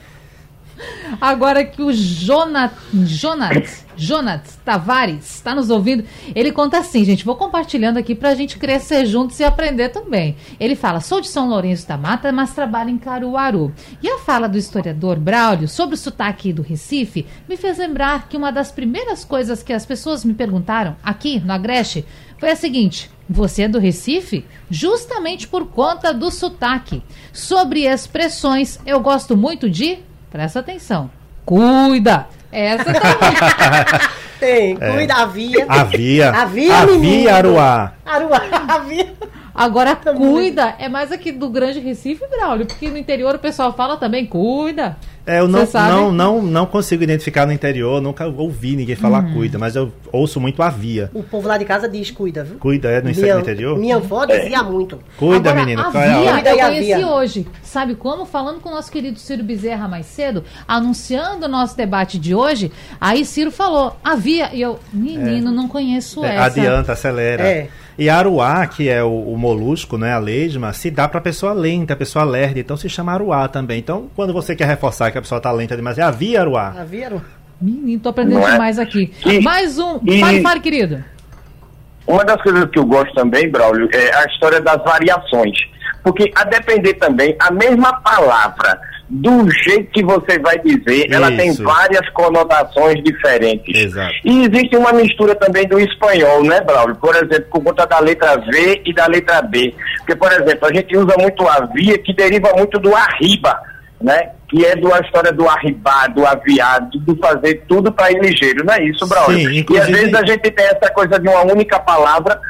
[1.20, 7.36] Agora que o Jonat, Jonat, Jonat Tavares está nos ouvindo, ele conta assim, gente, vou
[7.36, 10.36] compartilhando aqui para a gente crescer juntos e aprender também.
[10.58, 13.72] Ele fala, sou de São Lourenço da Mata, mas trabalho em Caruaru.
[14.02, 18.36] E a fala do historiador Braulio sobre o sotaque do Recife me fez lembrar que
[18.36, 22.04] uma das primeiras coisas que as pessoas me perguntaram aqui no Agreste
[22.38, 24.44] foi a seguinte, você é do Recife?
[24.68, 27.02] Justamente por conta do sotaque.
[27.32, 29.98] Sobre expressões, eu gosto muito de
[30.34, 31.08] Presta atenção.
[31.46, 32.26] Cuida!
[32.50, 33.00] Essa também.
[34.40, 34.92] Tem, é.
[34.92, 35.64] cuida, havia.
[35.68, 36.30] Havia.
[36.30, 37.92] Havia, Havia, Aruá.
[38.04, 39.14] Aruá, havia.
[39.54, 43.96] Agora, cuida é mais aqui do Grande Recife, Braulio, porque no interior o pessoal fala
[43.96, 44.96] também, cuida.
[45.26, 49.32] É, eu não, não, não, não consigo identificar no interior, nunca ouvi ninguém falar uhum.
[49.32, 51.10] cuida, mas eu ouço muito havia.
[51.14, 52.58] O povo lá de casa diz cuida, viu?
[52.58, 53.78] Cuida, é no, minha, interior?
[53.78, 55.00] Minha avó dizia muito.
[55.16, 55.86] Cuida, Agora, menina.
[55.86, 57.08] Havia, é cuida eu conheci havia.
[57.08, 57.46] hoje.
[57.62, 58.26] Sabe como?
[58.26, 62.70] Falando com o nosso querido Ciro Bezerra mais cedo, anunciando o nosso debate de hoje,
[63.00, 65.54] aí Ciro falou, havia, e eu, menino, é.
[65.54, 66.44] não conheço é, essa.
[66.44, 67.46] Adianta, acelera.
[67.46, 67.68] É.
[67.96, 71.92] E aruá, que é o, o, molusco, né, a lesma, se dá para pessoa lenta,
[71.92, 73.78] a pessoa lerda, então se chama aruá também.
[73.78, 76.74] Então, quando você quer reforçar que a pessoa está lenta demais, é havia aruá.
[76.76, 77.20] Havia aruá.
[77.60, 78.50] Menino, tô aprendendo é?
[78.50, 79.12] demais aqui.
[79.24, 80.00] E, Mais um.
[80.04, 81.04] E, fale, fale, querido.
[82.06, 85.56] Uma das coisas que eu gosto também, Braulio, é a história das variações.
[86.02, 91.14] Porque, a depender também, a mesma palavra do jeito que você vai dizer, Isso.
[91.14, 93.84] ela tem várias conotações diferentes.
[93.84, 94.12] Exato.
[94.24, 96.96] E existe uma mistura também do espanhol, né, Braulio?
[96.96, 99.72] Por exemplo, por conta da letra V e da letra B.
[99.98, 103.62] Porque, por exemplo, a gente usa muito a via, que deriva muito do arriba,
[104.02, 104.30] né?
[104.48, 108.74] Que é da história do arribar, do aviado, do fazer tudo para ir ligeiro, não
[108.74, 109.50] é isso, Braulio?
[109.50, 109.74] Sim, inclusive...
[109.74, 112.40] E às vezes a gente tem essa coisa de uma única palavra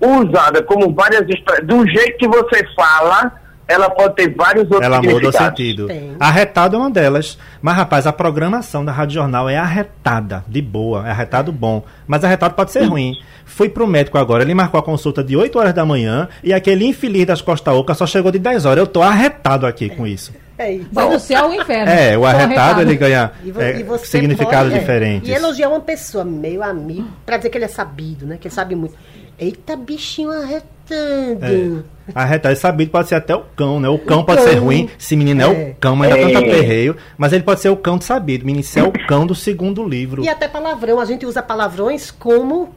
[0.00, 1.22] usada como várias.
[1.64, 3.32] Do jeito que você fala,
[3.66, 5.86] ela pode ter vários outros Ela muda o sentido.
[5.86, 6.16] Tem.
[6.18, 7.38] Arretado é uma delas.
[7.60, 11.84] Mas, rapaz, a programação da Rádio Jornal é arretada, de boa, é arretado bom.
[12.06, 13.14] Mas arretado pode ser ruim.
[13.44, 16.86] Fui pro médico agora, ele marcou a consulta de 8 horas da manhã e aquele
[16.86, 18.78] infeliz das Costa Oca só chegou de 10 horas.
[18.78, 20.32] Eu tô arretado aqui com isso.
[20.58, 20.80] É.
[20.90, 21.90] Vai do céu ao inferno.
[21.92, 25.20] É, o arretado ele ganha E, vo- é, e significados pode, é.
[25.30, 28.36] E elogiar uma pessoa, meu amigo, pra dizer que ele é sabido, né?
[28.40, 28.94] Que ele sabe muito.
[29.38, 31.84] Eita, bichinho arretando.
[32.14, 33.88] Arretado, sabido pode ser até o cão, né?
[33.88, 34.64] O cão O pode ser cão.
[34.64, 35.70] ruim, esse menino é, É.
[35.70, 36.22] o cão, mas dá É.
[36.22, 36.96] tanto aperreio.
[37.16, 38.44] Mas ele pode ser o cão de sabido.
[38.44, 40.24] Menino, isso é o cão do segundo livro.
[40.24, 40.98] E até palavrão.
[40.98, 42.70] A gente usa palavrões como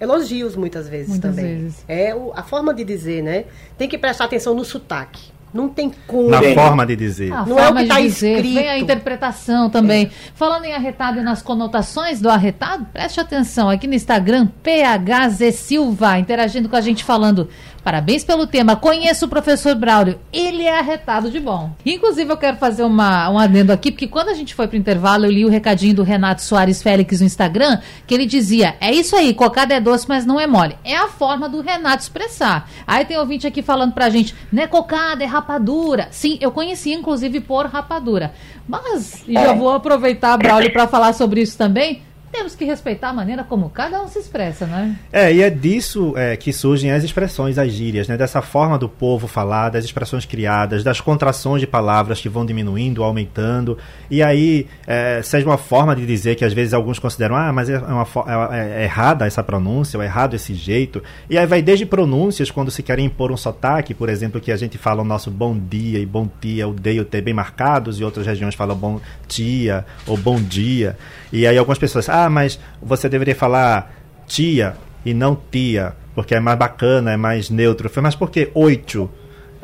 [0.00, 1.58] elogios muitas vezes Muitas também.
[1.62, 1.84] vezes.
[1.88, 3.44] É o- a forma de dizer, né?
[3.76, 5.33] Tem que prestar atenção no sotaque.
[5.54, 6.30] Não tem como.
[6.30, 7.32] Na forma de dizer.
[7.32, 8.54] A Não é o forma que tá dizer, escrito.
[8.54, 10.10] Vem a interpretação também.
[10.34, 16.18] Falando em arretado e nas conotações do arretado, preste atenção aqui no Instagram, PHZ Silva,
[16.18, 17.48] interagindo com a gente falando.
[17.84, 18.76] Parabéns pelo tema.
[18.76, 20.18] Conheço o professor Braulio.
[20.32, 21.70] Ele é arretado de bom.
[21.84, 25.26] Inclusive, eu quero fazer uma, um adendo aqui, porque quando a gente foi pro intervalo,
[25.26, 29.14] eu li o recadinho do Renato Soares Félix no Instagram, que ele dizia: é isso
[29.14, 30.78] aí, cocada é doce, mas não é mole.
[30.82, 32.70] É a forma do Renato expressar.
[32.86, 36.08] Aí tem ouvinte aqui falando pra gente: não é cocada, é rapadura.
[36.10, 38.32] Sim, eu conheci, inclusive, por rapadura.
[38.66, 42.02] Mas, e já vou aproveitar, Braulio, para falar sobre isso também.
[42.34, 44.96] Temos que respeitar a maneira como cada um se expressa, né?
[45.12, 48.16] É, e é disso é, que surgem as expressões, as gírias, né?
[48.16, 53.04] Dessa forma do povo falar, das expressões criadas, das contrações de palavras que vão diminuindo,
[53.04, 53.78] aumentando.
[54.10, 57.70] E aí, é, seja uma forma de dizer que às vezes alguns consideram, ah, mas
[57.70, 61.00] é, uma, fo- é, é errada essa pronúncia, ou é errado esse jeito.
[61.30, 64.56] E aí vai desde pronúncias, quando se querem impor um sotaque, por exemplo, que a
[64.56, 68.26] gente fala o nosso bom dia e bom tia, odeio ter bem marcados, e outras
[68.26, 70.96] regiões falam bom tia ou bom dia.
[71.32, 73.94] E aí algumas pessoas, ah, mas você deveria falar
[74.26, 77.86] tia e não tia, porque é mais bacana, é mais neutro.
[77.86, 79.10] Eu falei, mas por que oito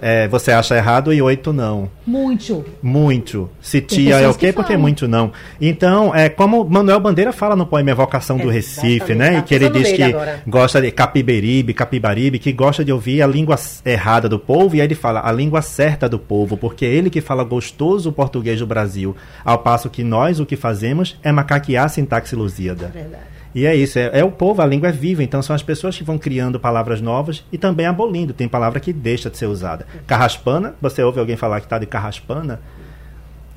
[0.00, 1.90] é, você acha errado e oito não?
[2.06, 2.64] Muito.
[2.82, 3.50] Muito.
[3.60, 4.48] Se tia é o quê?
[4.48, 4.80] que Porque falam.
[4.82, 5.32] muito não.
[5.60, 9.32] Então, é como Manuel Bandeira fala no poema Evocação do Recife, né?
[9.32, 10.42] tá E que ele diz que agora.
[10.46, 14.86] gosta de capiberibe, capibaribe, que gosta de ouvir a língua errada do povo, e aí
[14.86, 18.58] ele fala a língua certa do povo, porque é ele que fala gostoso o português
[18.58, 22.90] do Brasil, ao passo que nós o que fazemos é macaquear a sintaxe lusíada.
[22.92, 23.39] Verdade.
[23.54, 25.96] E é isso, é, é o povo, a língua é viva, então são as pessoas
[25.96, 28.32] que vão criando palavras novas e também abolindo.
[28.32, 29.86] Tem palavra que deixa de ser usada.
[30.06, 32.60] Carraspana, você ouve alguém falar que está de carraspana,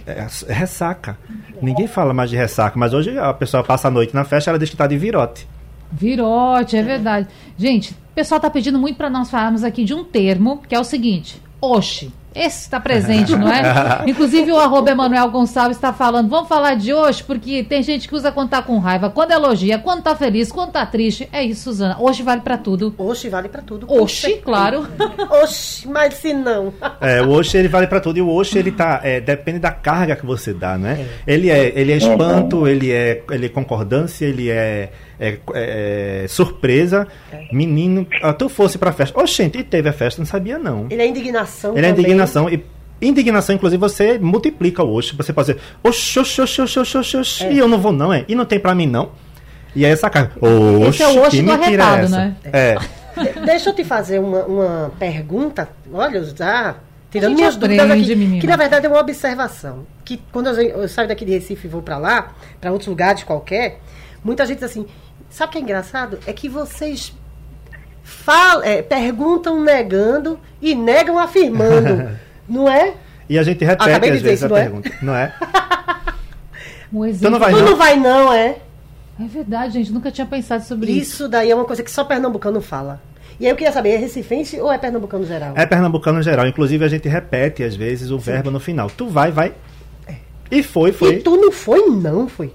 [0.06, 1.18] é, é ressaca.
[1.62, 4.60] Ninguém fala mais de ressaca, mas hoje a pessoa passa a noite na festa ela
[4.60, 5.48] diz que está de virote.
[5.92, 7.28] Virote, é verdade.
[7.58, 10.80] Gente, o pessoal tá pedindo muito para nós falarmos aqui de um termo, que é
[10.80, 12.12] o seguinte: oxe.
[12.36, 14.04] Esse está presente, não é?
[14.08, 18.16] Inclusive o arroba Emanuel Gonçalves está falando, vamos falar de hoje, porque tem gente que
[18.16, 21.28] usa quando tá com raiva, quando elogia, quando tá feliz, quando tá triste.
[21.32, 21.98] É isso, Suzana.
[22.00, 22.94] Hoje vale para tudo.
[22.98, 23.88] Oxe, vale pra tudo.
[24.08, 24.42] certeza.
[24.44, 24.88] claro.
[25.44, 26.74] Oxe, mas se não.
[27.00, 29.72] É, o Oxe ele vale para tudo e o Oxe ele tá é, depende da
[29.72, 31.08] carga que você dá, né?
[31.26, 34.92] Ele é ele é espanto, ele é ele é concordância, ele é,
[35.30, 37.08] é- é surpresa.
[37.52, 39.20] Menino, ah, tu fosse pra festa.
[39.20, 40.88] Oxente, e teve a festa, não sabia não.
[40.90, 41.78] Ele é indignação.
[41.78, 42.64] Ele é indignação e
[43.02, 45.16] indignação, inclusive, você multiplica o oxe.
[45.16, 48.14] Você pode dizer, oxe, oxe, oxe, oxe, oxe, oxe, oxe, e eu não vou não,
[48.14, 48.24] é?
[48.28, 49.12] E não tem pra mim não.
[49.76, 52.16] E aí essa cara, oxe, Esse é o oxe que do mentira é essa?
[52.18, 52.36] né?
[52.54, 52.76] É.
[52.76, 55.70] De- Deixa eu te fazer uma, uma pergunta.
[55.92, 56.76] Olha, já.
[57.12, 58.16] Tirando minhas dúvidas aqui.
[58.16, 58.42] menina.
[58.42, 59.86] Que na verdade é uma observação.
[60.04, 63.24] Que quando eu, eu saio daqui de Recife e vou pra lá, pra outros lugares
[63.24, 63.80] qualquer,
[64.24, 64.86] muita gente diz assim.
[65.34, 66.20] Sabe o que é engraçado?
[66.28, 67.12] É que vocês
[68.04, 72.12] falam, é, perguntam negando e negam afirmando.
[72.48, 72.94] não é?
[73.28, 74.62] E a gente repete Acabei de às dizer vezes isso, a não é?
[74.62, 75.34] pergunta, não é?
[76.94, 77.32] Um exemplo.
[77.32, 77.66] não vai Tu não.
[77.72, 78.58] não vai, não, é?
[79.20, 79.92] É verdade, gente.
[79.92, 81.14] Nunca tinha pensado sobre isso.
[81.14, 83.02] Isso daí é uma coisa que só pernambucano fala.
[83.40, 85.54] E aí eu queria saber, é recifense ou é pernambucano geral?
[85.58, 86.46] É pernambucano geral.
[86.46, 88.92] Inclusive, a gente repete, às vezes, o verbo no final.
[88.92, 89.54] Tu vai, vai.
[90.52, 91.18] E foi, E foi.
[91.18, 92.54] tu não foi, não foi.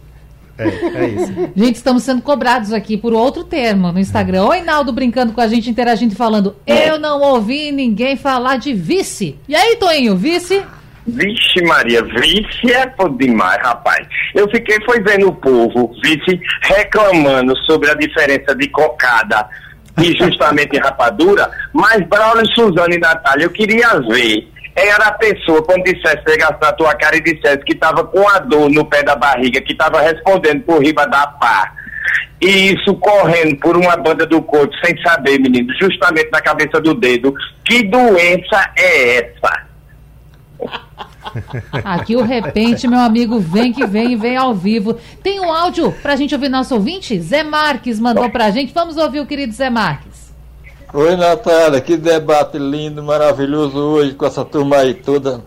[0.59, 1.33] É, é isso.
[1.55, 4.44] Gente, estamos sendo cobrados aqui por outro termo no Instagram.
[4.47, 8.75] Oi, Naldo brincando com a gente, interagindo e falando: Eu não ouvi ninguém falar de
[8.75, 9.38] vice.
[9.49, 10.64] E aí, Toinho, vice?
[11.07, 14.07] Vixe Maria, vice é por demais, rapaz.
[14.35, 19.49] Eu fiquei foi vendo o povo, vice, reclamando sobre a diferença de cocada
[19.97, 24.49] e justamente rapadura, mas Braulio, Suzana e Natália, eu queria ver.
[24.79, 28.38] Era a pessoa, quando dissesse, pegasse na tua cara e dissesse que estava com a
[28.38, 31.73] dor no pé da barriga, que estava respondendo por riba da pá.
[32.41, 36.95] E isso correndo por uma banda do corpo, sem saber, menino, justamente na cabeça do
[36.95, 37.35] dedo.
[37.64, 39.67] Que doença é essa?
[41.85, 44.95] Aqui o repente, meu amigo, vem que vem e vem ao vivo.
[45.23, 47.19] Tem um áudio pra gente ouvir nosso ouvinte?
[47.21, 48.73] Zé Marques mandou pra gente.
[48.73, 50.08] Vamos ouvir o querido Zé Marques.
[50.90, 55.44] Oi, Natália, que debate lindo, maravilhoso hoje com essa turma aí toda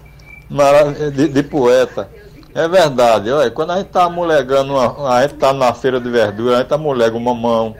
[1.16, 2.08] de, de poeta.
[2.54, 6.08] É verdade, olha, quando a gente tá amolegando, uma, a gente tá na feira de
[6.12, 7.76] verdura, a gente amolega uma mão,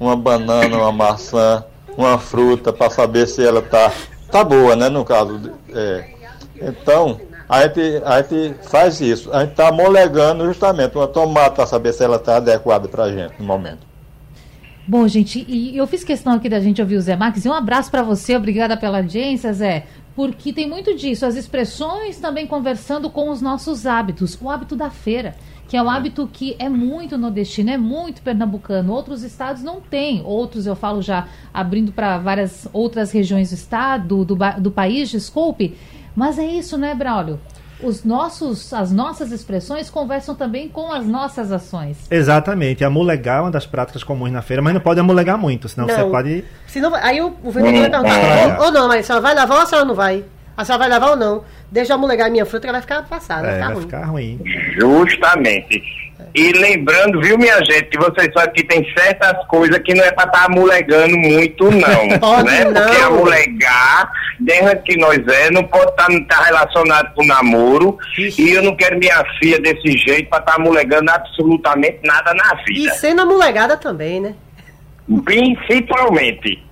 [0.00, 1.62] uma banana, uma maçã,
[1.98, 3.92] uma fruta, para saber se ela tá,
[4.30, 5.38] tá boa, né, no caso.
[5.74, 6.08] É.
[6.62, 11.66] Então, a gente, a gente faz isso, a gente tá amolegando justamente uma tomate para
[11.66, 13.91] saber se ela tá adequada pra gente no momento.
[14.86, 17.52] Bom, gente, e eu fiz questão aqui da gente ouvir o Zé Marques, e um
[17.52, 23.08] abraço para você, obrigada pela audiência, Zé, porque tem muito disso, as expressões também conversando
[23.08, 25.36] com os nossos hábitos, o hábito da feira,
[25.68, 30.20] que é um hábito que é muito nordestino, é muito pernambucano, outros estados não têm,
[30.24, 35.76] outros eu falo já abrindo para várias outras regiões do estado, do, do país, desculpe,
[36.16, 37.38] mas é isso, né, Braulio?
[37.82, 41.98] Os nossos, as nossas expressões conversam também com as nossas ações.
[42.10, 42.84] Exatamente.
[42.84, 45.94] Amulegar é uma das práticas comuns na feira, mas não pode amulegar muito, senão não.
[45.94, 46.44] você pode.
[46.66, 49.62] Senão, aí o, o vendedor vai perguntar: ou não, mas a senhora vai lavar ou
[49.62, 50.24] a senhora não vai?
[50.56, 51.44] A senhora vai lavar ou não?
[51.70, 53.48] Deixa eu amulegar minha fruta que ela vai ficar passada.
[53.48, 54.40] É, vai, ficar, vai ficar ruim.
[54.78, 56.01] Justamente.
[56.34, 60.10] E lembrando, viu, minha gente, que vocês sabem que tem certas coisas que não é
[60.12, 62.08] para estar tá amulegando muito, não.
[62.18, 62.64] pode né?
[62.64, 62.86] não.
[62.86, 67.98] Porque amulegar, dentro que nós é, não pode estar tá, tá relacionado com namoro.
[68.18, 68.42] Ixi.
[68.42, 72.54] E eu não quero minha filha desse jeito para estar tá amulegando absolutamente nada na
[72.66, 72.94] vida.
[72.94, 74.34] E sendo amulegada também, né?
[75.24, 76.62] Principalmente.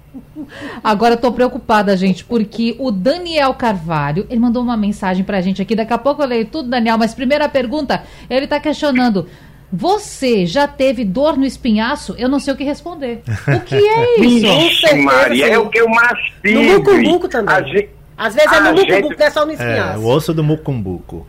[0.82, 5.60] Agora eu tô preocupada, gente, porque o Daniel Carvalho, ele mandou uma mensagem pra gente
[5.60, 5.74] aqui.
[5.74, 9.28] Daqui a pouco eu leio tudo, Daniel, mas primeira pergunta, ele tá questionando.
[9.72, 12.14] Você já teve dor no espinhaço?
[12.18, 13.22] Eu não sei o que responder.
[13.46, 14.46] O que é isso?
[14.46, 16.54] Vixe, Maria, é o que eu mais tive.
[16.54, 17.66] No mucumbuco também.
[17.68, 19.18] Gente, Às vezes é no mucumbuco, gente...
[19.18, 19.94] não é só no espinhaço.
[19.94, 21.26] É, o osso do mucumbuco.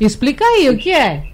[0.00, 1.24] Explica aí, o que é?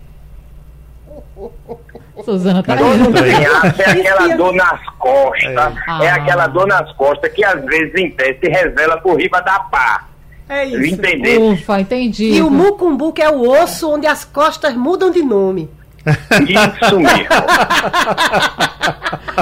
[2.25, 6.05] Suzana tá é aquela dor nas costas, é.
[6.05, 6.11] é.
[6.11, 10.07] aquela dor nas costas que às vezes em pé se revela por riba da pá.
[10.49, 10.95] É isso.
[10.95, 11.53] Entendeu?
[11.53, 12.33] Ufa, entendi.
[12.33, 15.71] E o mucumbuco é o osso onde as costas mudam de nome.
[16.49, 17.29] Isso mesmo.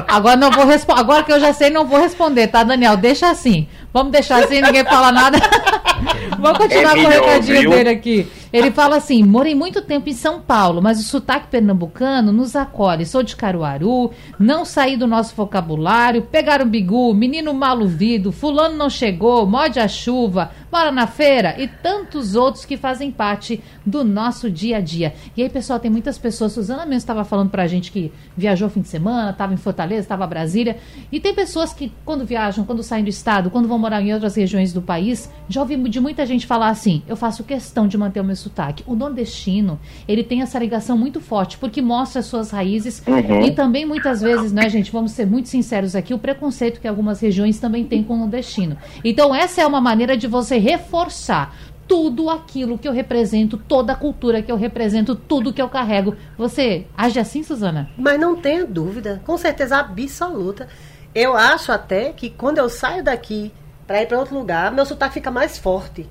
[0.08, 1.00] Agora não vou responder.
[1.00, 2.96] Agora que eu já sei, não vou responder, tá, Daniel?
[2.96, 3.68] Deixa assim.
[3.92, 5.38] Vamos deixar assim, ninguém fala nada.
[6.38, 7.70] Vamos continuar é com o recadinho viu?
[7.70, 8.28] dele aqui.
[8.52, 13.04] Ele fala assim: morei muito tempo em São Paulo, mas o sotaque pernambucano nos acolhe.
[13.04, 16.22] Sou de Caruaru, não saí do nosso vocabulário.
[16.22, 22.34] Pegaram bigu, menino maluvido, fulano não chegou, morde a chuva, mora na feira e tantos
[22.34, 25.14] outros que fazem parte do nosso dia a dia.
[25.36, 26.52] E aí, pessoal, tem muitas pessoas.
[26.52, 30.24] Suzana mesmo estava falando pra gente que viajou fim de semana, estava em Fortaleza, estava
[30.24, 30.78] em Brasília.
[31.12, 34.36] E tem pessoas que, quando viajam, quando saem do estado, quando vão morar em outras
[34.36, 38.20] regiões do país, já ouvi de muita gente falar assim: eu faço questão de manter
[38.20, 38.84] o meu sotaque.
[38.86, 43.46] O nordestino, ele tem essa ligação muito forte, porque mostra as suas raízes uhum.
[43.46, 47.20] e também muitas vezes, né, gente, vamos ser muito sinceros aqui, o preconceito que algumas
[47.20, 48.76] regiões também têm com o nordestino.
[49.04, 51.54] Então, essa é uma maneira de você reforçar
[51.88, 56.14] tudo aquilo que eu represento, toda a cultura que eu represento, tudo que eu carrego.
[56.36, 57.88] Você age assim, Suzana?
[57.96, 60.68] Mas não tenha dúvida, com certeza absoluta.
[61.14, 63.50] Eu acho até que quando eu saio daqui
[63.88, 66.06] para ir para outro lugar, meu sotaque fica mais forte.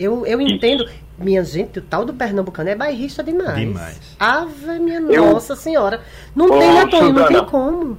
[0.00, 0.88] Eu, eu entendo.
[1.18, 3.58] Minha gente, o tal do pernambucano é bairrista demais.
[3.58, 4.16] Demais.
[4.18, 5.32] Ave minha eu...
[5.32, 6.00] nossa senhora.
[6.34, 7.98] Não tem, né, Não tem como.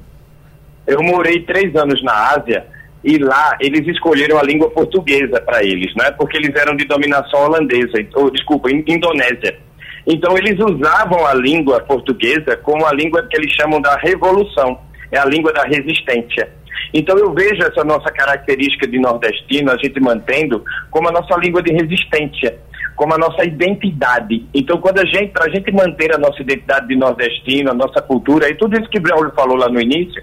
[0.88, 2.66] Eu morei três anos na Ásia
[3.04, 6.10] e lá eles escolheram a língua portuguesa para eles, né?
[6.12, 9.60] Porque eles eram de dominação holandesa, ou desculpa, indonésia.
[10.08, 14.80] Então eles usavam a língua portuguesa como a língua que eles chamam da revolução,
[15.12, 16.50] é a língua da resistência.
[16.94, 21.62] Então eu vejo essa nossa característica de nordestino, a gente mantendo, como a nossa língua
[21.62, 22.58] de resistência,
[22.96, 24.46] como a nossa identidade.
[24.54, 28.02] Então quando a gente, para a gente manter a nossa identidade de nordestino, a nossa
[28.02, 30.22] cultura, e tudo isso que Braulio falou lá no início,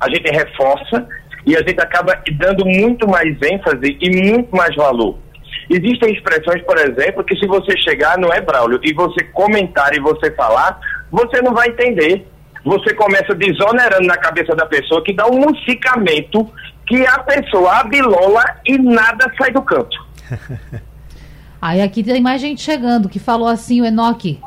[0.00, 1.06] a gente reforça
[1.46, 5.18] e a gente acaba dando muito mais ênfase e muito mais valor.
[5.68, 10.00] Existem expressões, por exemplo, que se você chegar, não é Braulio, e você comentar e
[10.00, 10.78] você falar,
[11.10, 12.26] você não vai entender
[12.64, 16.50] você começa desonerando na cabeça da pessoa que dá um musicamento
[16.86, 20.04] que a pessoa abilola e nada sai do canto.
[21.60, 24.40] Aí aqui tem mais gente chegando que falou assim, o Enoque.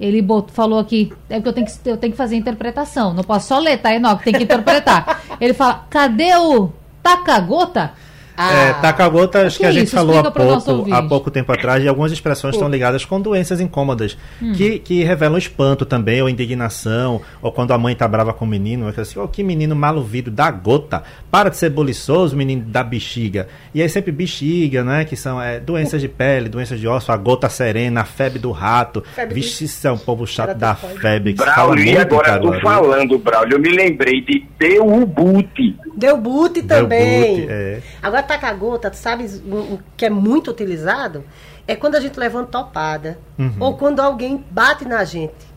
[0.00, 3.12] Ele botou, falou aqui, é que eu tenho que eu tenho que fazer interpretação.
[3.12, 4.24] Não posso só ler, tá, Enoque?
[4.24, 5.22] Tem que interpretar.
[5.40, 7.92] Ele fala: cadê o Takagota?
[8.38, 9.96] É, taca-gota, acho que que a é gente isso?
[9.96, 14.16] falou há pouco, há pouco tempo atrás, e algumas expressões estão ligadas com doenças incômodas,
[14.40, 14.52] Hum.
[14.52, 18.48] que, que revelam espanto também, ou indignação, ou quando a mãe tá brava com o
[18.48, 22.82] menino, é assim, oh, que menino maluvido da gota, para de ser boliçoso, menino da
[22.84, 23.48] bexiga.
[23.74, 27.16] E aí sempre bexiga, né, que são é, doenças de pele, doenças de osso, a
[27.16, 31.32] gota serena, a febre do rato, Febre vixe, isso é um povo chato da febre,
[31.34, 32.60] que Braulio, e muito em agora tu Caruaru.
[32.60, 35.76] falando, Braulio, eu me lembrei de Teubute.
[35.96, 37.40] Deu boot Deu também.
[37.40, 37.80] boot, é.
[38.02, 41.24] Agora, taca-gota, tu sabes um, que é muito utilizado?
[41.66, 43.18] É quando a gente leva uma topada.
[43.38, 43.56] Uhum.
[43.58, 45.48] Ou quando alguém bate na gente.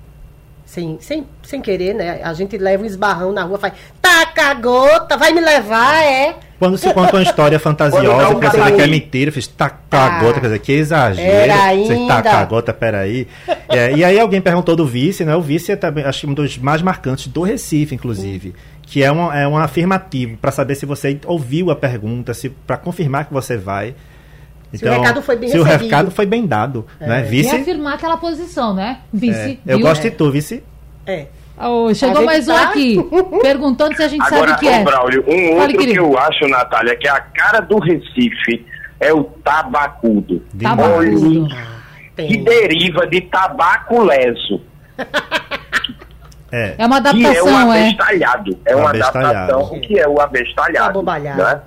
[0.65, 2.21] Sem, sem, sem querer, né?
[2.23, 6.35] A gente leva um esbarrão na rua, faz taca-gota, vai me levar, é.
[6.57, 10.17] Quando se conta uma história fantasiosa, que você vê que é mentira, fiz tacar a
[10.17, 11.51] Ah, gota, quer dizer, que exagero.
[11.85, 12.15] Você ainda.
[12.15, 13.27] tacar a gota, peraí.
[13.67, 15.35] É, e aí alguém perguntou do vice, né?
[15.35, 18.55] O vice é também, acho que um dos mais marcantes do Recife, inclusive.
[18.91, 22.75] Que é um, é um afirmativo, para saber se você ouviu a pergunta, se para
[22.75, 23.95] confirmar que você vai.
[24.73, 25.85] Se o recado foi bem se o recebido.
[25.85, 26.85] recado foi bem dado.
[26.99, 27.21] Né?
[27.21, 27.55] E Vice.
[27.55, 28.99] afirmar aquela posição, né?
[29.13, 29.33] Vice.
[29.33, 29.87] é, eu viu?
[29.87, 30.61] gosto de tu, vice.
[31.07, 31.27] É.
[31.57, 32.97] Oh, chegou mais um tá- aqui,
[33.41, 34.83] perguntando se a gente Agora, sabe o que é.
[34.83, 35.99] Braulio, um Fale, outro que querido.
[35.99, 38.65] eu acho, Natália, que é a cara do Recife
[38.99, 40.43] é o tabacudo.
[40.61, 41.47] Tabacudo.
[42.17, 44.59] Que deriva de tabaco leso.
[46.51, 46.75] É.
[46.77, 47.83] É uma que é adaptação, é.
[47.87, 48.57] abestalhado.
[48.65, 49.61] É uma adaptação.
[49.63, 50.89] O que é o abestalhado?
[50.89, 51.41] Abobalhado.
[51.43, 51.61] né?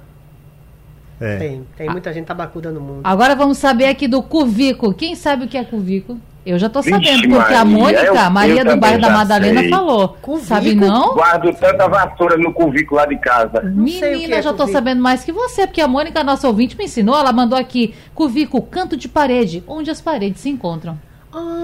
[1.20, 1.36] é.
[1.38, 3.00] Tem, tem muita gente tabacuda no mundo.
[3.04, 4.92] Agora vamos saber aqui do Cuvico.
[4.92, 6.18] Quem sabe o que é Cuvico?
[6.44, 9.08] Eu já tô Vixe, sabendo, porque a Maria, Mônica, eu- Maria eu do bairro da
[9.08, 9.70] Madalena, sei.
[9.70, 10.08] falou.
[10.20, 10.46] Cuvico?
[10.46, 11.14] Sabe não?
[11.14, 13.62] Guardo tanta vassoura no currículo lá de casa.
[13.62, 14.72] Não sei o que Menina, é já tô Cuvico.
[14.74, 17.16] sabendo mais que você, porque a Mônica, nossa ouvinte, me ensinou.
[17.18, 20.98] Ela mandou aqui, Cuvico, canto de parede, onde as paredes se encontram.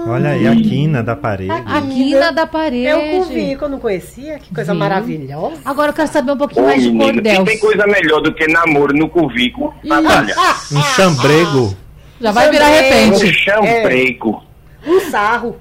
[0.07, 1.51] Olha aí a quina da parede.
[1.51, 2.85] A quina da parede.
[2.87, 4.39] É o Cuvico, eu não conhecia.
[4.39, 4.79] Que coisa Viu?
[4.79, 5.61] maravilhosa.
[5.63, 7.43] Agora eu quero saber um pouquinho Ô, mais de cordel.
[7.45, 10.35] que tem coisa melhor do que namoro no currículo, Natália.
[10.73, 11.75] Um chambrego.
[12.19, 13.09] Já vai virar Também.
[13.09, 13.33] Um repente.
[13.33, 14.43] chambrego.
[14.85, 15.55] Um sarro.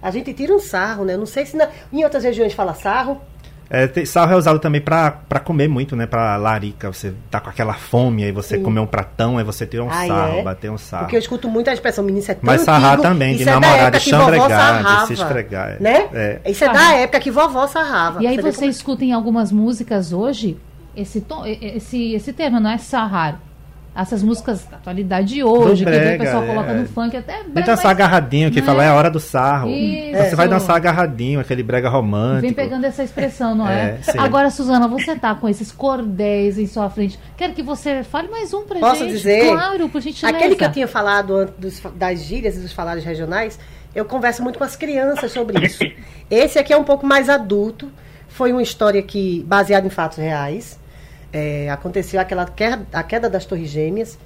[0.00, 1.16] A gente tira um sarro, né?
[1.16, 3.20] Não sei se na- em outras regiões fala sarro.
[3.74, 6.04] É, tem- sarro é usado também pra pra comer muito, né?
[6.04, 6.92] Pra larica.
[6.92, 10.06] Você tá com aquela fome, aí você comer um pratão, aí você tira um Ah,
[10.06, 10.42] sarro, é?
[10.42, 11.04] bater um sarro.
[11.04, 13.42] Porque eu escuto muito a expressão, menino, isso é tão Mas sarrar antigo, também, de
[13.44, 15.76] é namorar, de chambregar, de se esfregar, é.
[15.80, 16.08] Né?
[16.12, 16.40] É.
[16.50, 18.22] Isso é da época que vovó sarrava.
[18.22, 20.58] E aí vê você como- escuta em algumas músicas hoje
[20.94, 23.40] esse, tom, esse, esse termo, não é sarrar.
[23.94, 26.46] Essas músicas da atualidade de hoje, Do que o brega, pessoal é.
[26.46, 28.86] coloca no funk, até Vem brega, dançar mas agarradinho, que não fala é?
[28.86, 29.68] é a hora do sarro.
[29.68, 30.16] Isso.
[30.30, 32.40] Você vai dançar agarradinho, aquele brega romântico.
[32.40, 33.98] Vem pegando essa expressão, não é?
[34.06, 34.18] É.
[34.18, 37.18] Agora, Suzana, você tá com esses cordéis em sua frente.
[37.36, 39.12] Quero que você fale mais um pra Posso gente.
[39.12, 39.50] dizer?
[39.52, 40.36] Claro, por gentileza.
[40.38, 43.58] Aquele que eu tinha falado antes dos- das gírias e dos falares regionais,
[43.94, 45.84] eu converso muito com as crianças sobre isso.
[46.30, 47.90] Esse aqui é um pouco mais adulto.
[48.26, 50.80] Foi uma história que baseada em fatos reais.
[51.32, 54.18] É, aconteceu aquela queda, a queda das Torres Gêmeas.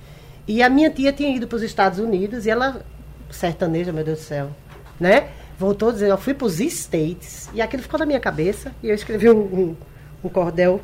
[0.47, 2.85] E a minha tia tinha ido para os Estados Unidos e ela,
[3.31, 4.51] sertaneja, meu Deus do céu,
[4.99, 5.29] né?
[5.59, 7.49] Voltou dizendo, eu fui para os States.
[7.55, 8.73] E aquilo ficou na minha cabeça.
[8.83, 9.77] E eu escrevi um, um,
[10.25, 10.81] um cordel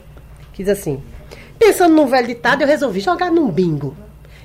[0.53, 1.03] que diz assim:
[1.59, 3.97] Pensando num velho ditado, eu resolvi jogar num bingo.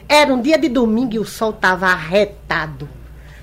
[0.08, 2.88] Era um dia de domingo e o sol tava arretado.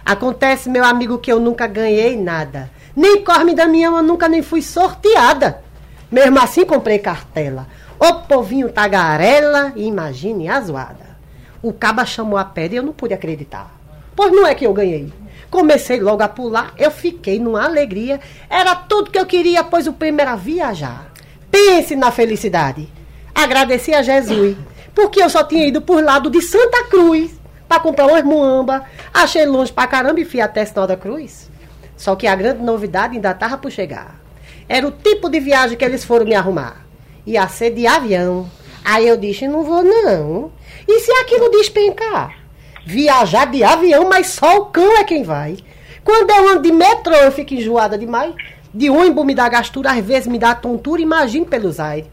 [0.05, 2.71] Acontece, meu amigo, que eu nunca ganhei nada.
[2.95, 5.63] Nem Corme da minha eu nunca nem fui sorteada.
[6.11, 7.67] Mesmo assim comprei cartela.
[7.99, 11.17] O povinho tagarela imagine a zoada.
[11.63, 13.75] O caba chamou a pedra e eu não pude acreditar.
[14.15, 15.13] Pois não é que eu ganhei.
[15.51, 18.21] Comecei logo a pular, eu fiquei numa alegria.
[18.51, 21.11] Era tudo que eu queria, pois o prêmio era viajar.
[21.51, 22.89] Pense na felicidade.
[23.35, 24.57] Agradeci a Jesus,
[24.95, 27.33] porque eu só tinha ido por lado de Santa Cruz
[27.69, 28.85] para comprar umas muamba.
[29.13, 31.51] Achei longe pra caramba e fui até Sinal da Cruz.
[31.97, 34.21] Só que a grande novidade ainda tava por chegar.
[34.69, 36.84] Era o tipo de viagem que eles foram me arrumar.
[37.27, 38.51] Ia ser de avião.
[38.85, 40.53] Aí eu disse, não vou não.
[40.87, 42.37] E se aquilo despencar?
[42.85, 45.57] Viajar de avião, mas só o cão é quem vai.
[46.05, 48.35] Quando eu ando de metrô, eu fico enjoada demais.
[48.73, 52.11] De ônibus me dá gastura, às vezes me dá tontura, imagine pelos aires.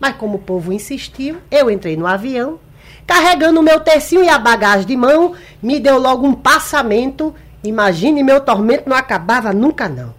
[0.00, 2.58] Mas como o povo insistiu, eu entrei no avião,
[3.06, 7.34] carregando o meu tercinho e a bagagem de mão, me deu logo um passamento.
[7.62, 10.14] Imagine meu tormento não acabava nunca não.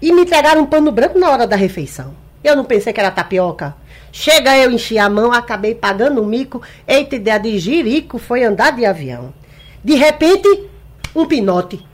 [0.00, 2.14] E me entregaram um pano branco na hora da refeição.
[2.42, 3.74] Eu não pensei que era tapioca.
[4.12, 6.62] Chega eu enchi a mão, acabei pagando o mico.
[6.86, 9.32] Eita ideia de jirico foi andar de avião.
[9.82, 10.48] De repente,
[11.14, 11.84] um pinote.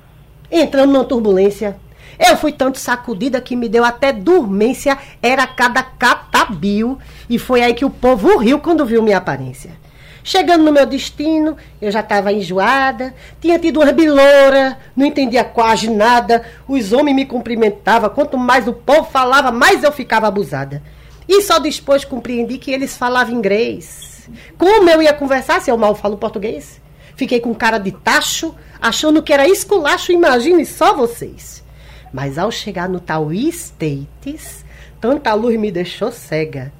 [0.50, 1.76] Entrando numa turbulência.
[2.18, 4.96] Eu fui tanto sacudida que me deu até dormência.
[5.22, 6.98] Era cada catabio.
[7.28, 9.72] E foi aí que o povo riu quando viu minha aparência.
[10.26, 15.90] Chegando no meu destino, eu já estava enjoada, tinha tido uma biloura, não entendia quase
[15.90, 20.82] nada, os homens me cumprimentavam, quanto mais o povo falava, mais eu ficava abusada.
[21.28, 24.30] E só depois compreendi que eles falavam inglês.
[24.56, 26.80] Como eu ia conversar se eu mal falo português?
[27.14, 31.62] Fiquei com cara de tacho, achando que era esculacho, imagine só vocês.
[32.10, 34.64] Mas ao chegar no tal States,
[34.98, 36.72] tanta luz me deixou cega.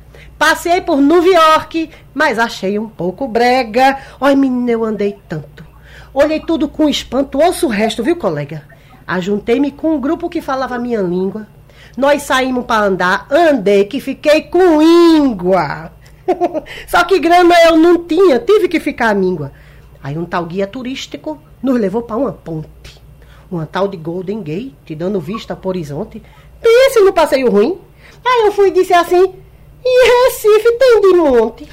[0.46, 3.96] Passei por Nova York, mas achei um pouco brega.
[4.20, 5.64] Oi, menina, eu andei tanto.
[6.12, 8.62] Olhei tudo com espanto, ouço o resto, viu, colega?
[9.06, 11.48] Ajuntei-me com um grupo que falava a minha língua.
[11.96, 15.90] Nós saímos para andar, andei que fiquei com íngua.
[16.86, 19.50] Só que grana eu não tinha, tive que ficar a míngua.
[20.02, 23.00] Aí um tal guia turístico nos levou para uma ponte.
[23.50, 26.22] Uma tal de Golden Gate, dando vista para o horizonte.
[26.60, 27.78] Pense no passeio ruim.
[28.22, 29.42] Aí eu fui e disse assim:
[29.84, 31.68] e Recife tem de monte.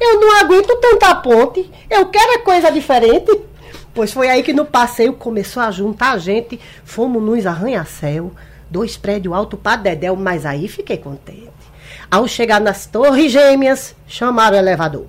[0.00, 1.70] Eu não aguento tanta ponte.
[1.88, 3.40] Eu quero é coisa diferente.
[3.94, 6.58] Pois foi aí que no passeio começou a juntar gente.
[6.84, 8.32] Fomos nos arranha-céu.
[8.68, 11.52] Dois prédios altos para Dedéu, mas aí fiquei contente.
[12.10, 15.06] Ao chegar nas torres gêmeas, chamaram o elevador.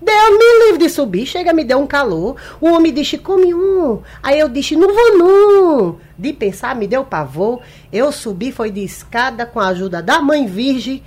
[0.00, 2.36] Deus me livre de subir, chega, me deu um calor.
[2.60, 4.02] O homem disse, come um.
[4.22, 5.98] Aí eu disse, não vou não.
[6.18, 7.60] De pensar, me deu pavor.
[7.92, 11.02] Eu subi, foi de escada com a ajuda da mãe virgem.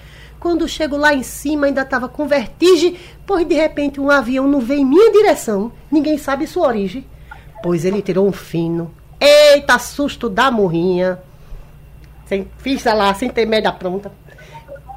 [0.46, 4.60] Quando chego lá em cima, ainda estava com vertigem, pois de repente um avião não
[4.60, 5.72] veio em minha direção.
[5.92, 7.04] Ninguém sabe sua origem.
[7.64, 8.94] Pois ele tirou um fino.
[9.20, 11.18] Eita, susto da morrinha.
[12.28, 14.12] Sem, fiz lá, sem ter média pronta.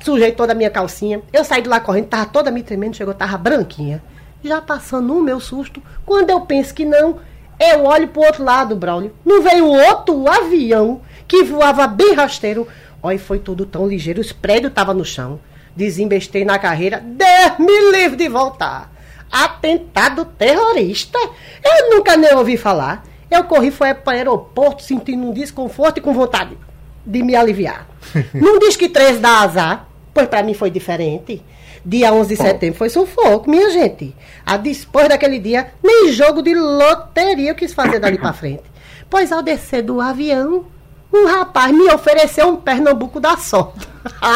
[0.03, 1.23] Sujei toda a minha calcinha.
[1.33, 4.03] Eu saí de lá correndo, tava toda me tremendo, chegou, tava branquinha.
[4.45, 5.83] Já passando o meu susto.
[6.05, 7.21] Quando eu penso que não,
[7.59, 9.15] eu olho pro outro lado, Braulio.
[9.25, 12.69] Não veio outro avião que voava bem rasteiro
[13.03, 15.41] Olha, foi tudo tão ligeiro, os prédios estavam no chão.
[15.77, 18.93] Desembestei na carreira, Deus me livre de voltar.
[19.31, 21.19] Atentado terrorista?
[21.65, 23.05] Eu nunca nem ouvi falar.
[23.31, 26.57] Eu corri, foi para o aeroporto, sentindo um desconforto e com vontade
[27.05, 27.87] de me aliviar.
[28.35, 31.43] Não diz que três dá azar, pois para mim foi diferente.
[31.85, 34.15] Dia 11 de setembro foi sufoco, minha gente.
[34.45, 38.65] A depois daquele dia, nem jogo de loteria eu quis fazer dali para frente.
[39.09, 40.67] Pois ao descer do avião,
[41.13, 43.89] um rapaz me ofereceu um Pernambuco da sorte.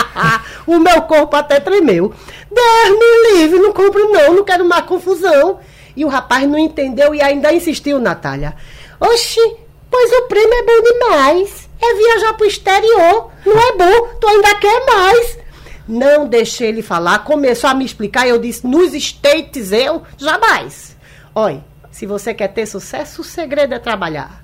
[0.66, 2.12] o meu corpo até tremeu.
[2.50, 5.60] Deus me livre, não compro não, não quero mais confusão.
[5.94, 8.56] E o rapaz não entendeu e ainda insistiu, Natália.
[8.98, 9.56] Oxi,
[9.90, 11.68] pois o prêmio é bom demais.
[11.80, 13.30] É viajar pro exterior.
[13.44, 15.38] Não é bom, tu ainda quer mais.
[15.86, 20.96] Não deixei ele falar, começou a me explicar e eu disse, nos States eu, jamais.
[21.34, 24.41] Olha, se você quer ter sucesso, o segredo é trabalhar.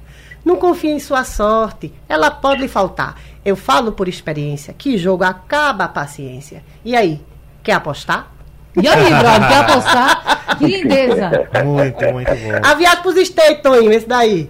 [0.48, 3.16] Não confie em sua sorte, ela pode lhe faltar.
[3.44, 6.64] Eu falo por experiência, que jogo acaba a paciência.
[6.82, 7.20] E aí,
[7.62, 8.32] quer apostar?
[8.74, 10.56] E aí, brother, quer apostar?
[10.56, 11.30] Que lindeza.
[11.62, 12.66] Muito, muito bom.
[12.66, 14.48] Aviado pros States, Toninho, esse daí.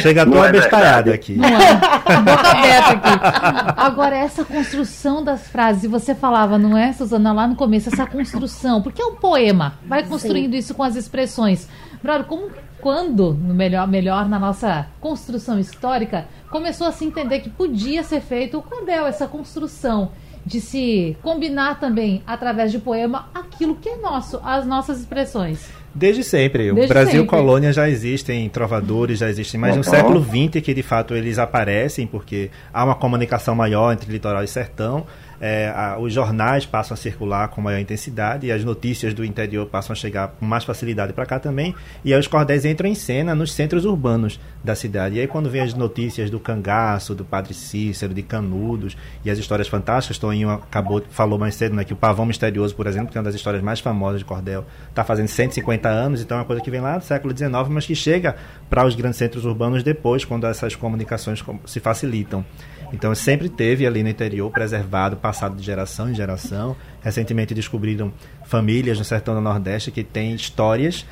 [0.00, 1.34] Chega tão é abestalhado aqui.
[1.34, 1.74] Não é?
[1.74, 3.74] Boca aberta aqui.
[3.76, 8.06] Agora, essa construção das frases, e você falava, não é, Suzana, lá no começo, essa
[8.06, 10.58] construção, porque é um poema, vai construindo Sim.
[10.58, 11.68] isso com as expressões.
[12.02, 12.50] Brother, como
[12.88, 18.22] quando, no melhor, melhor na nossa construção histórica, começou a se entender que podia ser
[18.22, 20.10] feito o cordel, essa construção
[20.46, 25.68] de se combinar também através de poema aquilo que é nosso, as nossas expressões.
[25.94, 26.72] Desde sempre.
[26.72, 27.26] Desde o Brasil sempre.
[27.26, 29.78] colônia já existem trovadores, já existem, mas uhum.
[29.78, 34.42] no século XX que de fato eles aparecem porque há uma comunicação maior entre litoral
[34.42, 35.04] e sertão
[35.40, 39.66] é, a, os jornais passam a circular com maior intensidade e as notícias do interior
[39.66, 41.74] passam a chegar com mais facilidade para cá também.
[42.04, 45.16] E aí os cordéis entram em cena nos centros urbanos da cidade.
[45.16, 49.38] E aí quando vem as notícias do cangaço, do Padre Cícero, de Canudos e as
[49.38, 53.18] histórias fantásticas, Toninho acabou, falou mais cedo né, que o Pavão Misterioso, por exemplo, que
[53.18, 56.46] é uma das histórias mais famosas de cordel, está fazendo 150 anos, então é uma
[56.46, 58.36] coisa que vem lá do século XIX, mas que chega
[58.68, 62.44] para os grandes centros urbanos depois, quando essas comunicações se facilitam.
[62.92, 66.76] Então sempre teve ali no interior preservado, passado de geração em geração.
[67.02, 68.12] Recentemente descobriram
[68.46, 71.06] famílias no sertão do Nordeste que têm histórias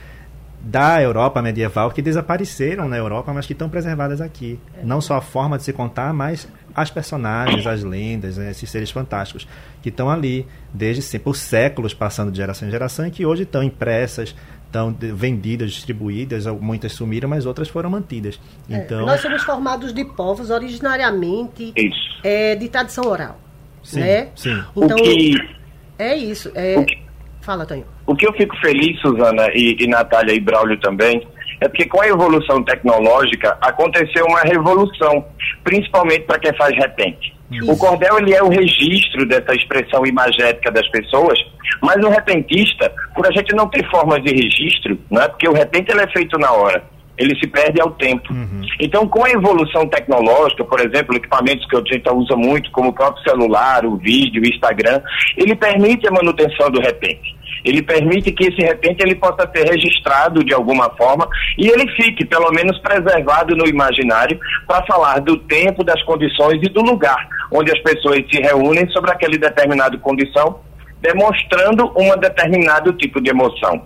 [0.60, 4.58] da Europa medieval que desapareceram na Europa, mas que estão preservadas aqui.
[4.82, 8.90] Não só a forma de se contar, mas as personagens, as lendas, né, esses seres
[8.90, 9.46] fantásticos
[9.80, 13.62] que estão ali desde por séculos passando de geração em geração e que hoje estão
[13.62, 14.34] impressas,
[14.66, 18.40] estão vendidas, distribuídas, muitas sumiram, mas outras foram mantidas.
[18.68, 21.72] É, então, nós somos formados de povos originariamente
[22.22, 23.40] é, de tradição oral.
[23.82, 24.28] Sim, né?
[24.34, 24.62] sim.
[24.76, 25.34] Então, que,
[25.98, 26.50] é isso.
[26.54, 26.82] É...
[26.84, 27.06] Que,
[27.46, 27.84] Fala, Tonho.
[28.04, 31.24] O que eu fico feliz, Suzana e, e Natália e Braulio também,
[31.60, 35.24] é porque com a evolução tecnológica aconteceu uma revolução,
[35.62, 37.35] principalmente para quem faz repente.
[37.50, 37.70] Isso.
[37.70, 41.38] O cordel ele é o registro dessa expressão imagética das pessoas,
[41.82, 45.90] mas o repentista, por a gente não ter formas de registro, né, porque o repente
[45.90, 46.82] ele é feito na hora,
[47.16, 48.32] ele se perde ao tempo.
[48.80, 52.92] Então, com a evolução tecnológica, por exemplo, equipamentos que a gente usa muito, como o
[52.92, 55.00] próprio celular, o vídeo, o Instagram,
[55.36, 57.34] ele permite a manutenção do repente.
[57.66, 62.24] Ele permite que esse repente ele possa ser registrado de alguma forma e ele fique,
[62.24, 67.70] pelo menos, preservado no imaginário para falar do tempo, das condições e do lugar onde
[67.72, 70.60] as pessoas se reúnem sobre aquele determinada condição,
[71.00, 73.82] demonstrando um determinado tipo de emoção.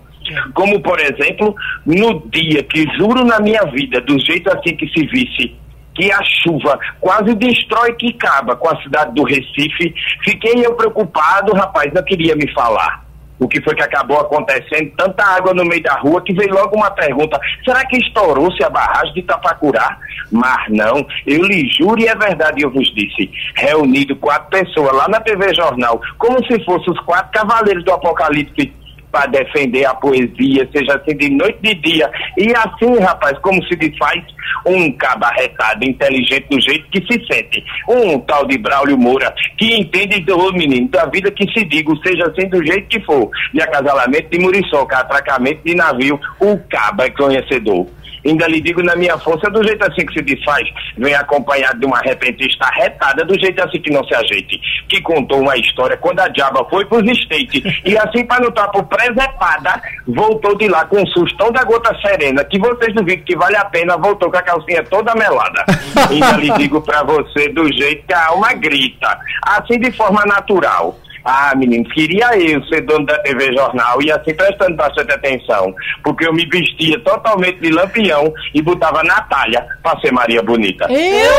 [0.53, 1.55] Como, por exemplo,
[1.85, 5.55] no dia que juro na minha vida, do jeito assim que se visse,
[5.93, 11.53] que a chuva quase destrói que acaba com a cidade do Recife, fiquei eu preocupado,
[11.53, 13.05] rapaz, não queria me falar.
[13.41, 14.91] O que foi que acabou acontecendo?
[14.95, 18.69] Tanta água no meio da rua que veio logo uma pergunta: será que estourou-se a
[18.69, 19.97] barragem de Itapacurá?
[20.31, 23.31] Mas não, eu lhe juro e é verdade, eu vos disse.
[23.55, 28.71] Reunido quatro pessoas lá na TV Jornal, como se fossem os quatro cavaleiros do Apocalipse
[29.11, 32.09] para defender a poesia, seja assim de noite e de dia.
[32.37, 34.23] E assim, rapaz, como se desfaz
[34.65, 37.63] um cabarretado inteligente do jeito que se sente.
[37.87, 42.25] Um tal de Braulio Moura, que entende do menino, da vida que se diga, seja
[42.25, 43.29] assim do jeito que for.
[43.53, 47.87] De acasalamento de muriçoca, atracamento de navio, o caba é conhecedor.
[48.25, 50.67] Ainda lhe digo na minha força, do jeito assim que se desfaz,
[50.97, 54.59] vem acompanhado de uma repentista retada, do jeito assim que não se ajeite.
[54.87, 57.63] Que contou uma história quando a diaba foi pros estates.
[57.85, 61.95] e assim, para não estar por presepada, voltou de lá com um sustão da gota
[62.01, 65.65] serena, que vocês duvidam que vale a pena, voltou com a calcinha toda melada.
[66.09, 70.97] Ainda lhe digo para você, do jeito que a alma grita, assim de forma natural.
[71.23, 76.25] Ah, menino, queria eu ser dono da TV Jornal e assim prestando bastante atenção, porque
[76.25, 80.87] eu me vestia totalmente de lampião e botava Natália pra ser Maria Bonita.
[80.91, 81.31] Eu?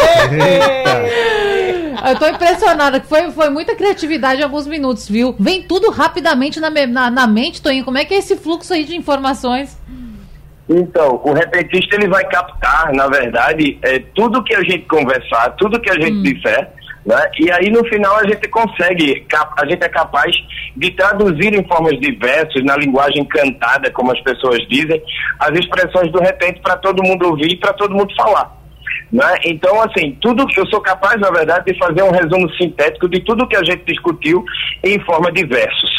[2.04, 5.36] Eu tô impressionada, que foi, foi muita criatividade em alguns minutos, viu?
[5.38, 7.84] Vem tudo rapidamente na, na, na mente, Toninho.
[7.84, 9.78] Como é que é esse fluxo aí de informações?
[10.68, 15.80] Então, o repentista ele vai captar, na verdade, é, tudo que a gente conversar, tudo
[15.80, 16.70] que a gente disser,
[17.04, 17.30] né?
[17.38, 19.26] E aí no final a gente consegue,
[19.58, 20.34] a gente é capaz
[20.76, 25.02] de traduzir em formas de versos, na linguagem cantada, como as pessoas dizem,
[25.38, 28.56] as expressões do repente para todo mundo ouvir e para todo mundo falar.
[29.12, 29.34] Né?
[29.44, 33.20] Então, assim, tudo que eu sou capaz, na verdade, de fazer um resumo sintético de
[33.20, 34.44] tudo que a gente discutiu
[34.82, 35.90] em forma de versos.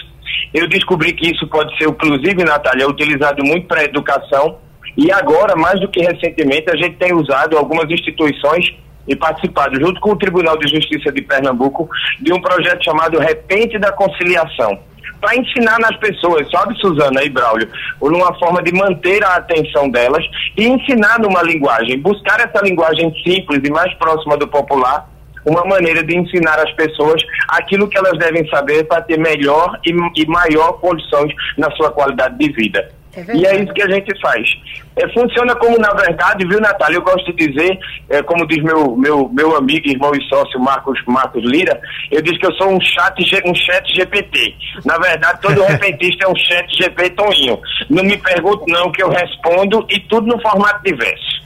[0.53, 4.57] Eu descobri que isso pode ser, inclusive, Natália, utilizado muito para educação
[4.95, 8.75] e agora, mais do que recentemente, a gente tem usado algumas instituições
[9.07, 11.89] e participado, junto com o Tribunal de Justiça de Pernambuco,
[12.21, 14.79] de um projeto chamado Repente da Conciliação
[15.23, 17.69] para ensinar nas pessoas, sabe, Suzana e Braulio,
[18.01, 20.23] uma forma de manter a atenção delas
[20.57, 25.09] e ensinar numa linguagem, buscar essa linguagem simples e mais próxima do popular,
[25.45, 29.91] uma maneira de ensinar as pessoas aquilo que elas devem saber para ter melhor e,
[29.91, 32.89] e maior condições na sua qualidade de vida.
[33.15, 34.49] É e é isso que a gente faz.
[34.95, 36.97] É, funciona como, na verdade, viu, Natália?
[36.97, 40.99] Eu gosto de dizer, é, como diz meu, meu, meu amigo, irmão e sócio Marcos,
[41.07, 41.79] Marcos Lira,
[42.11, 44.55] eu diz que eu sou um chat, um chat GPT.
[44.85, 47.59] Na verdade, todo repentista é um chat GPT Toninho.
[47.89, 51.42] Não me pergunte não, que eu respondo e tudo no formato de verso.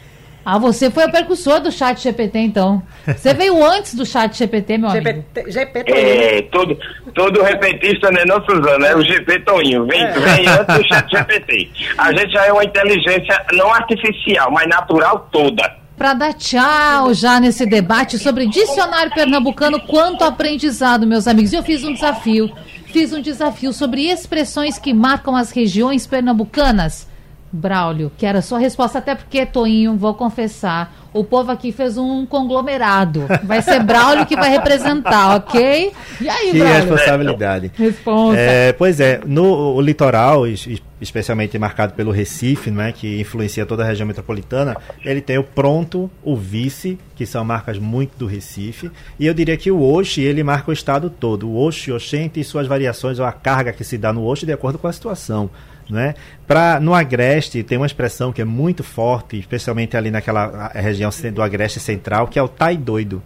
[0.49, 2.81] Ah, você foi o percussor do chat GPT, então.
[3.05, 5.05] Você veio antes do chat GPT, meu amigo.
[5.05, 6.07] GPT, GP Toninho.
[6.07, 6.79] É, todo,
[7.13, 8.87] todo repentista, né, não, Suzana?
[8.87, 9.85] É o GP Toninho.
[9.85, 11.69] Vem, vem antes do chat GPT.
[11.97, 15.69] A gente já é uma inteligência não artificial, mas natural toda.
[15.97, 21.51] Para dar tchau já nesse debate sobre dicionário pernambucano, quanto aprendizado, meus amigos.
[21.51, 22.49] Eu fiz um desafio.
[22.85, 27.05] Fiz um desafio sobre expressões que marcam as regiões pernambucanas.
[27.51, 31.97] Braulio, que era a sua resposta, até porque, Toinho, vou confessar, o povo aqui fez
[31.97, 33.25] um conglomerado.
[33.43, 35.91] Vai ser Braulio que vai representar, ok?
[36.21, 36.75] E aí, Que Braulio?
[36.81, 37.71] responsabilidade.
[37.77, 38.37] Responsa.
[38.39, 43.83] É, pois é, no litoral, es- es- especialmente marcado pelo Recife, né, que influencia toda
[43.83, 44.75] a região metropolitana,
[45.05, 49.55] ele tem o Pronto, o Vice, que são marcas muito do Recife, e eu diria
[49.55, 51.47] que o Oxe, ele marca o estado todo.
[51.47, 54.51] O Oxe, Oxente e suas variações, ou a carga que se dá no Oxe de
[54.53, 55.49] acordo com a situação.
[55.89, 56.15] Né?
[56.45, 61.41] Pra, no Agreste tem uma expressão que é muito forte, especialmente ali naquela região do
[61.41, 63.23] Agreste Central, que é o tai doido.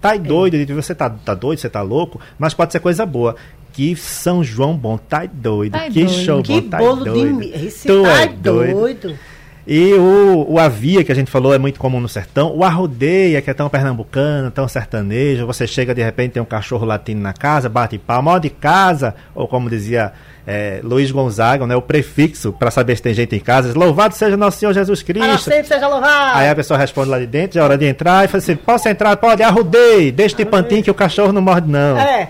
[0.00, 3.36] Tá doido, você tá, tá doido, você tá louco, mas pode ser coisa boa.
[3.72, 5.72] Que São João bom, tá doido.
[5.72, 6.10] Tá que doido.
[6.24, 7.40] show Que bom, tá doido.
[7.40, 7.88] de Recife.
[7.88, 8.72] Tu Tá é doido.
[8.80, 9.18] doido.
[9.66, 12.54] E o, o avia que a gente falou é muito comum no sertão.
[12.54, 15.46] O arrodeia, que é tão pernambucano, tão sertanejo.
[15.46, 19.14] Você chega de repente, tem um cachorro latindo na casa, bate palma, ó de casa,
[19.34, 20.12] ou como dizia
[20.46, 23.72] é, Luiz Gonzaga, né, o prefixo para saber se tem gente em casa.
[23.74, 25.50] Louvado seja nosso Senhor Jesus Para Cristo.
[25.50, 26.38] sempre seja louvado.
[26.38, 28.56] Aí a pessoa responde lá de dentro, já é hora de entrar, e fala assim:
[28.56, 29.16] posso entrar?
[29.16, 31.98] Pode, arrudei, deixa de pantinho que o cachorro não morde, não.
[31.98, 32.28] É.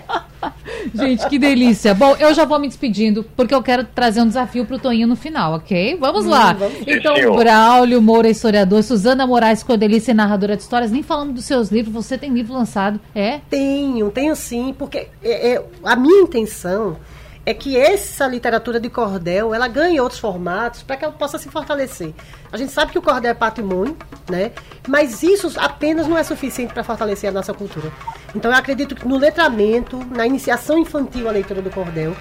[0.93, 1.93] Gente, que delícia.
[1.93, 5.15] Bom, eu já vou me despedindo, porque eu quero trazer um desafio pro Toninho no
[5.15, 5.97] final, ok?
[5.99, 6.53] Vamos lá.
[6.53, 6.77] Hum, vamos.
[6.87, 7.35] Então, Senhor.
[7.35, 11.93] Braulio Moura, historiador, Suzana Moraes, cordelista e narradora de histórias, nem falando dos seus livros,
[11.93, 13.39] você tem livro lançado, é?
[13.49, 16.97] Tenho, tenho sim, porque é, é, a minha intenção
[17.45, 21.47] é que essa literatura de cordel ela ganhe outros formatos para que ela possa se
[21.49, 22.13] fortalecer.
[22.51, 23.95] A gente sabe que o cordel é patrimônio,
[24.29, 24.51] né?
[24.87, 27.91] Mas isso apenas não é suficiente para fortalecer a nossa cultura.
[28.33, 32.15] Então eu acredito que no letramento, na iniciação infantil à leitura do cordel,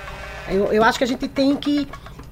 [0.48, 1.88] eu, eu acho que a gente tem que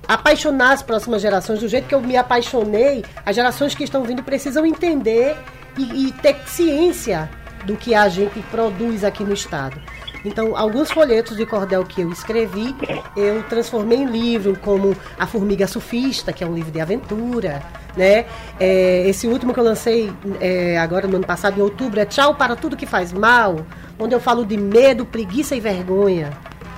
[0.06, 3.04] apaixonar as próximas gerações do jeito que eu me apaixonei.
[3.24, 5.34] As gerações que estão vindo precisam entender
[5.78, 7.30] e, e ter ciência
[7.64, 9.80] do que a gente produz aqui no estado.
[10.24, 12.74] Então, alguns folhetos de cordel que eu escrevi,
[13.16, 17.62] eu transformei em livro, como A Formiga Sufista, que é um livro de aventura,
[17.96, 18.26] né?
[18.58, 22.34] É, esse último que eu lancei é, agora no ano passado, em outubro, é Tchau
[22.34, 23.66] para Tudo que Faz Mal,
[23.98, 26.30] onde eu falo de medo, preguiça e vergonha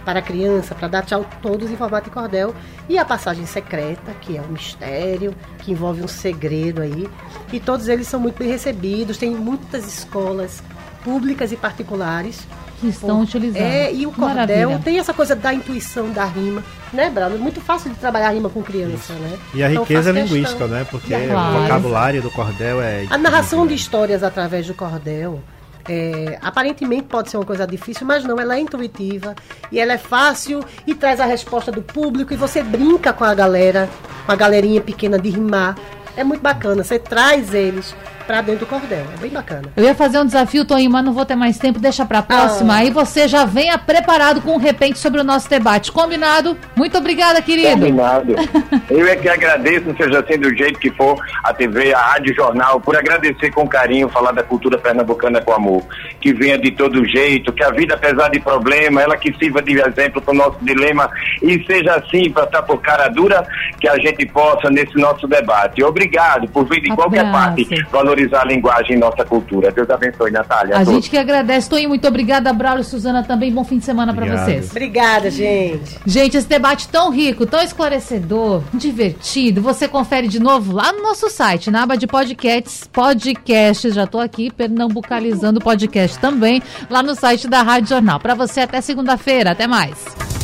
[0.05, 2.55] para a criança, para dar tchau todos em formato de cordel.
[2.89, 7.09] E a passagem secreta, que é um mistério, que envolve um segredo aí.
[7.53, 10.63] E todos eles são muito bem recebidos, tem muitas escolas
[11.03, 12.47] públicas e particulares.
[12.81, 13.63] Que estão utilizando.
[13.63, 14.35] É, e o cordel
[14.69, 14.81] Maravilha.
[14.85, 16.63] tem essa coisa da intuição da rima,
[16.93, 17.37] né, Brano?
[17.37, 19.39] É muito fácil de trabalhar rima com criança, né?
[19.55, 20.69] E a Então, riqueza linguística, questão.
[20.69, 20.87] né?
[20.91, 21.57] Porque Claro.
[21.57, 23.07] o vocabulário do cordel é.
[23.11, 25.41] A narração de histórias através do cordel,
[25.89, 29.35] é, aparentemente pode ser uma coisa difícil, mas não, ela é intuitiva
[29.71, 33.35] e ela é fácil e traz a resposta do público e você brinca com a
[33.35, 33.89] galera,
[34.27, 35.77] com a galerinha pequena de rimar.
[36.17, 37.95] É muito bacana, você traz eles
[38.27, 39.65] pra dentro do cordel, é bem bacana.
[39.77, 42.73] Eu ia fazer um desafio, Toninho, mas não vou ter mais tempo, deixa pra próxima.
[42.73, 42.77] Ah.
[42.79, 45.93] Aí você já venha preparado com um repente sobre o nosso debate.
[45.93, 46.57] Combinado?
[46.75, 47.73] Muito obrigada, querido.
[47.73, 48.35] Combinado.
[48.89, 52.81] Eu é que agradeço, seja assim do jeito que for, a TV, a Rádio Jornal,
[52.81, 55.83] por agradecer com carinho, falar da cultura pernambucana com amor.
[56.19, 59.79] Que venha de todo jeito, que a vida, apesar de problema, ela que sirva de
[59.79, 61.11] exemplo para o nosso dilema
[61.43, 63.47] e seja assim, para estar por cara dura,
[63.79, 65.83] que a gente possa nesse nosso debate.
[65.83, 66.04] Obrigado
[66.53, 67.57] por vir de qualquer Abraço.
[67.57, 69.71] parte valorizar a linguagem e nossa cultura.
[69.71, 70.77] Deus abençoe, Natália.
[70.77, 70.95] A todos.
[70.95, 71.69] gente que agradece.
[71.69, 72.53] Toninho, muito obrigada.
[72.53, 73.53] Braulio e Suzana também.
[73.53, 74.45] Bom fim de semana pra Obrigado.
[74.47, 74.71] vocês.
[74.71, 75.99] Obrigada, gente.
[76.07, 81.29] Gente, esse debate tão rico, tão esclarecedor, divertido, você confere de novo lá no nosso
[81.31, 87.15] site, na aba de podcasts, podcasts, já tô aqui pernambucalizando o podcast também, lá no
[87.15, 88.21] site da Rádio Jornal.
[88.21, 90.44] Pra você até segunda-feira, até mais.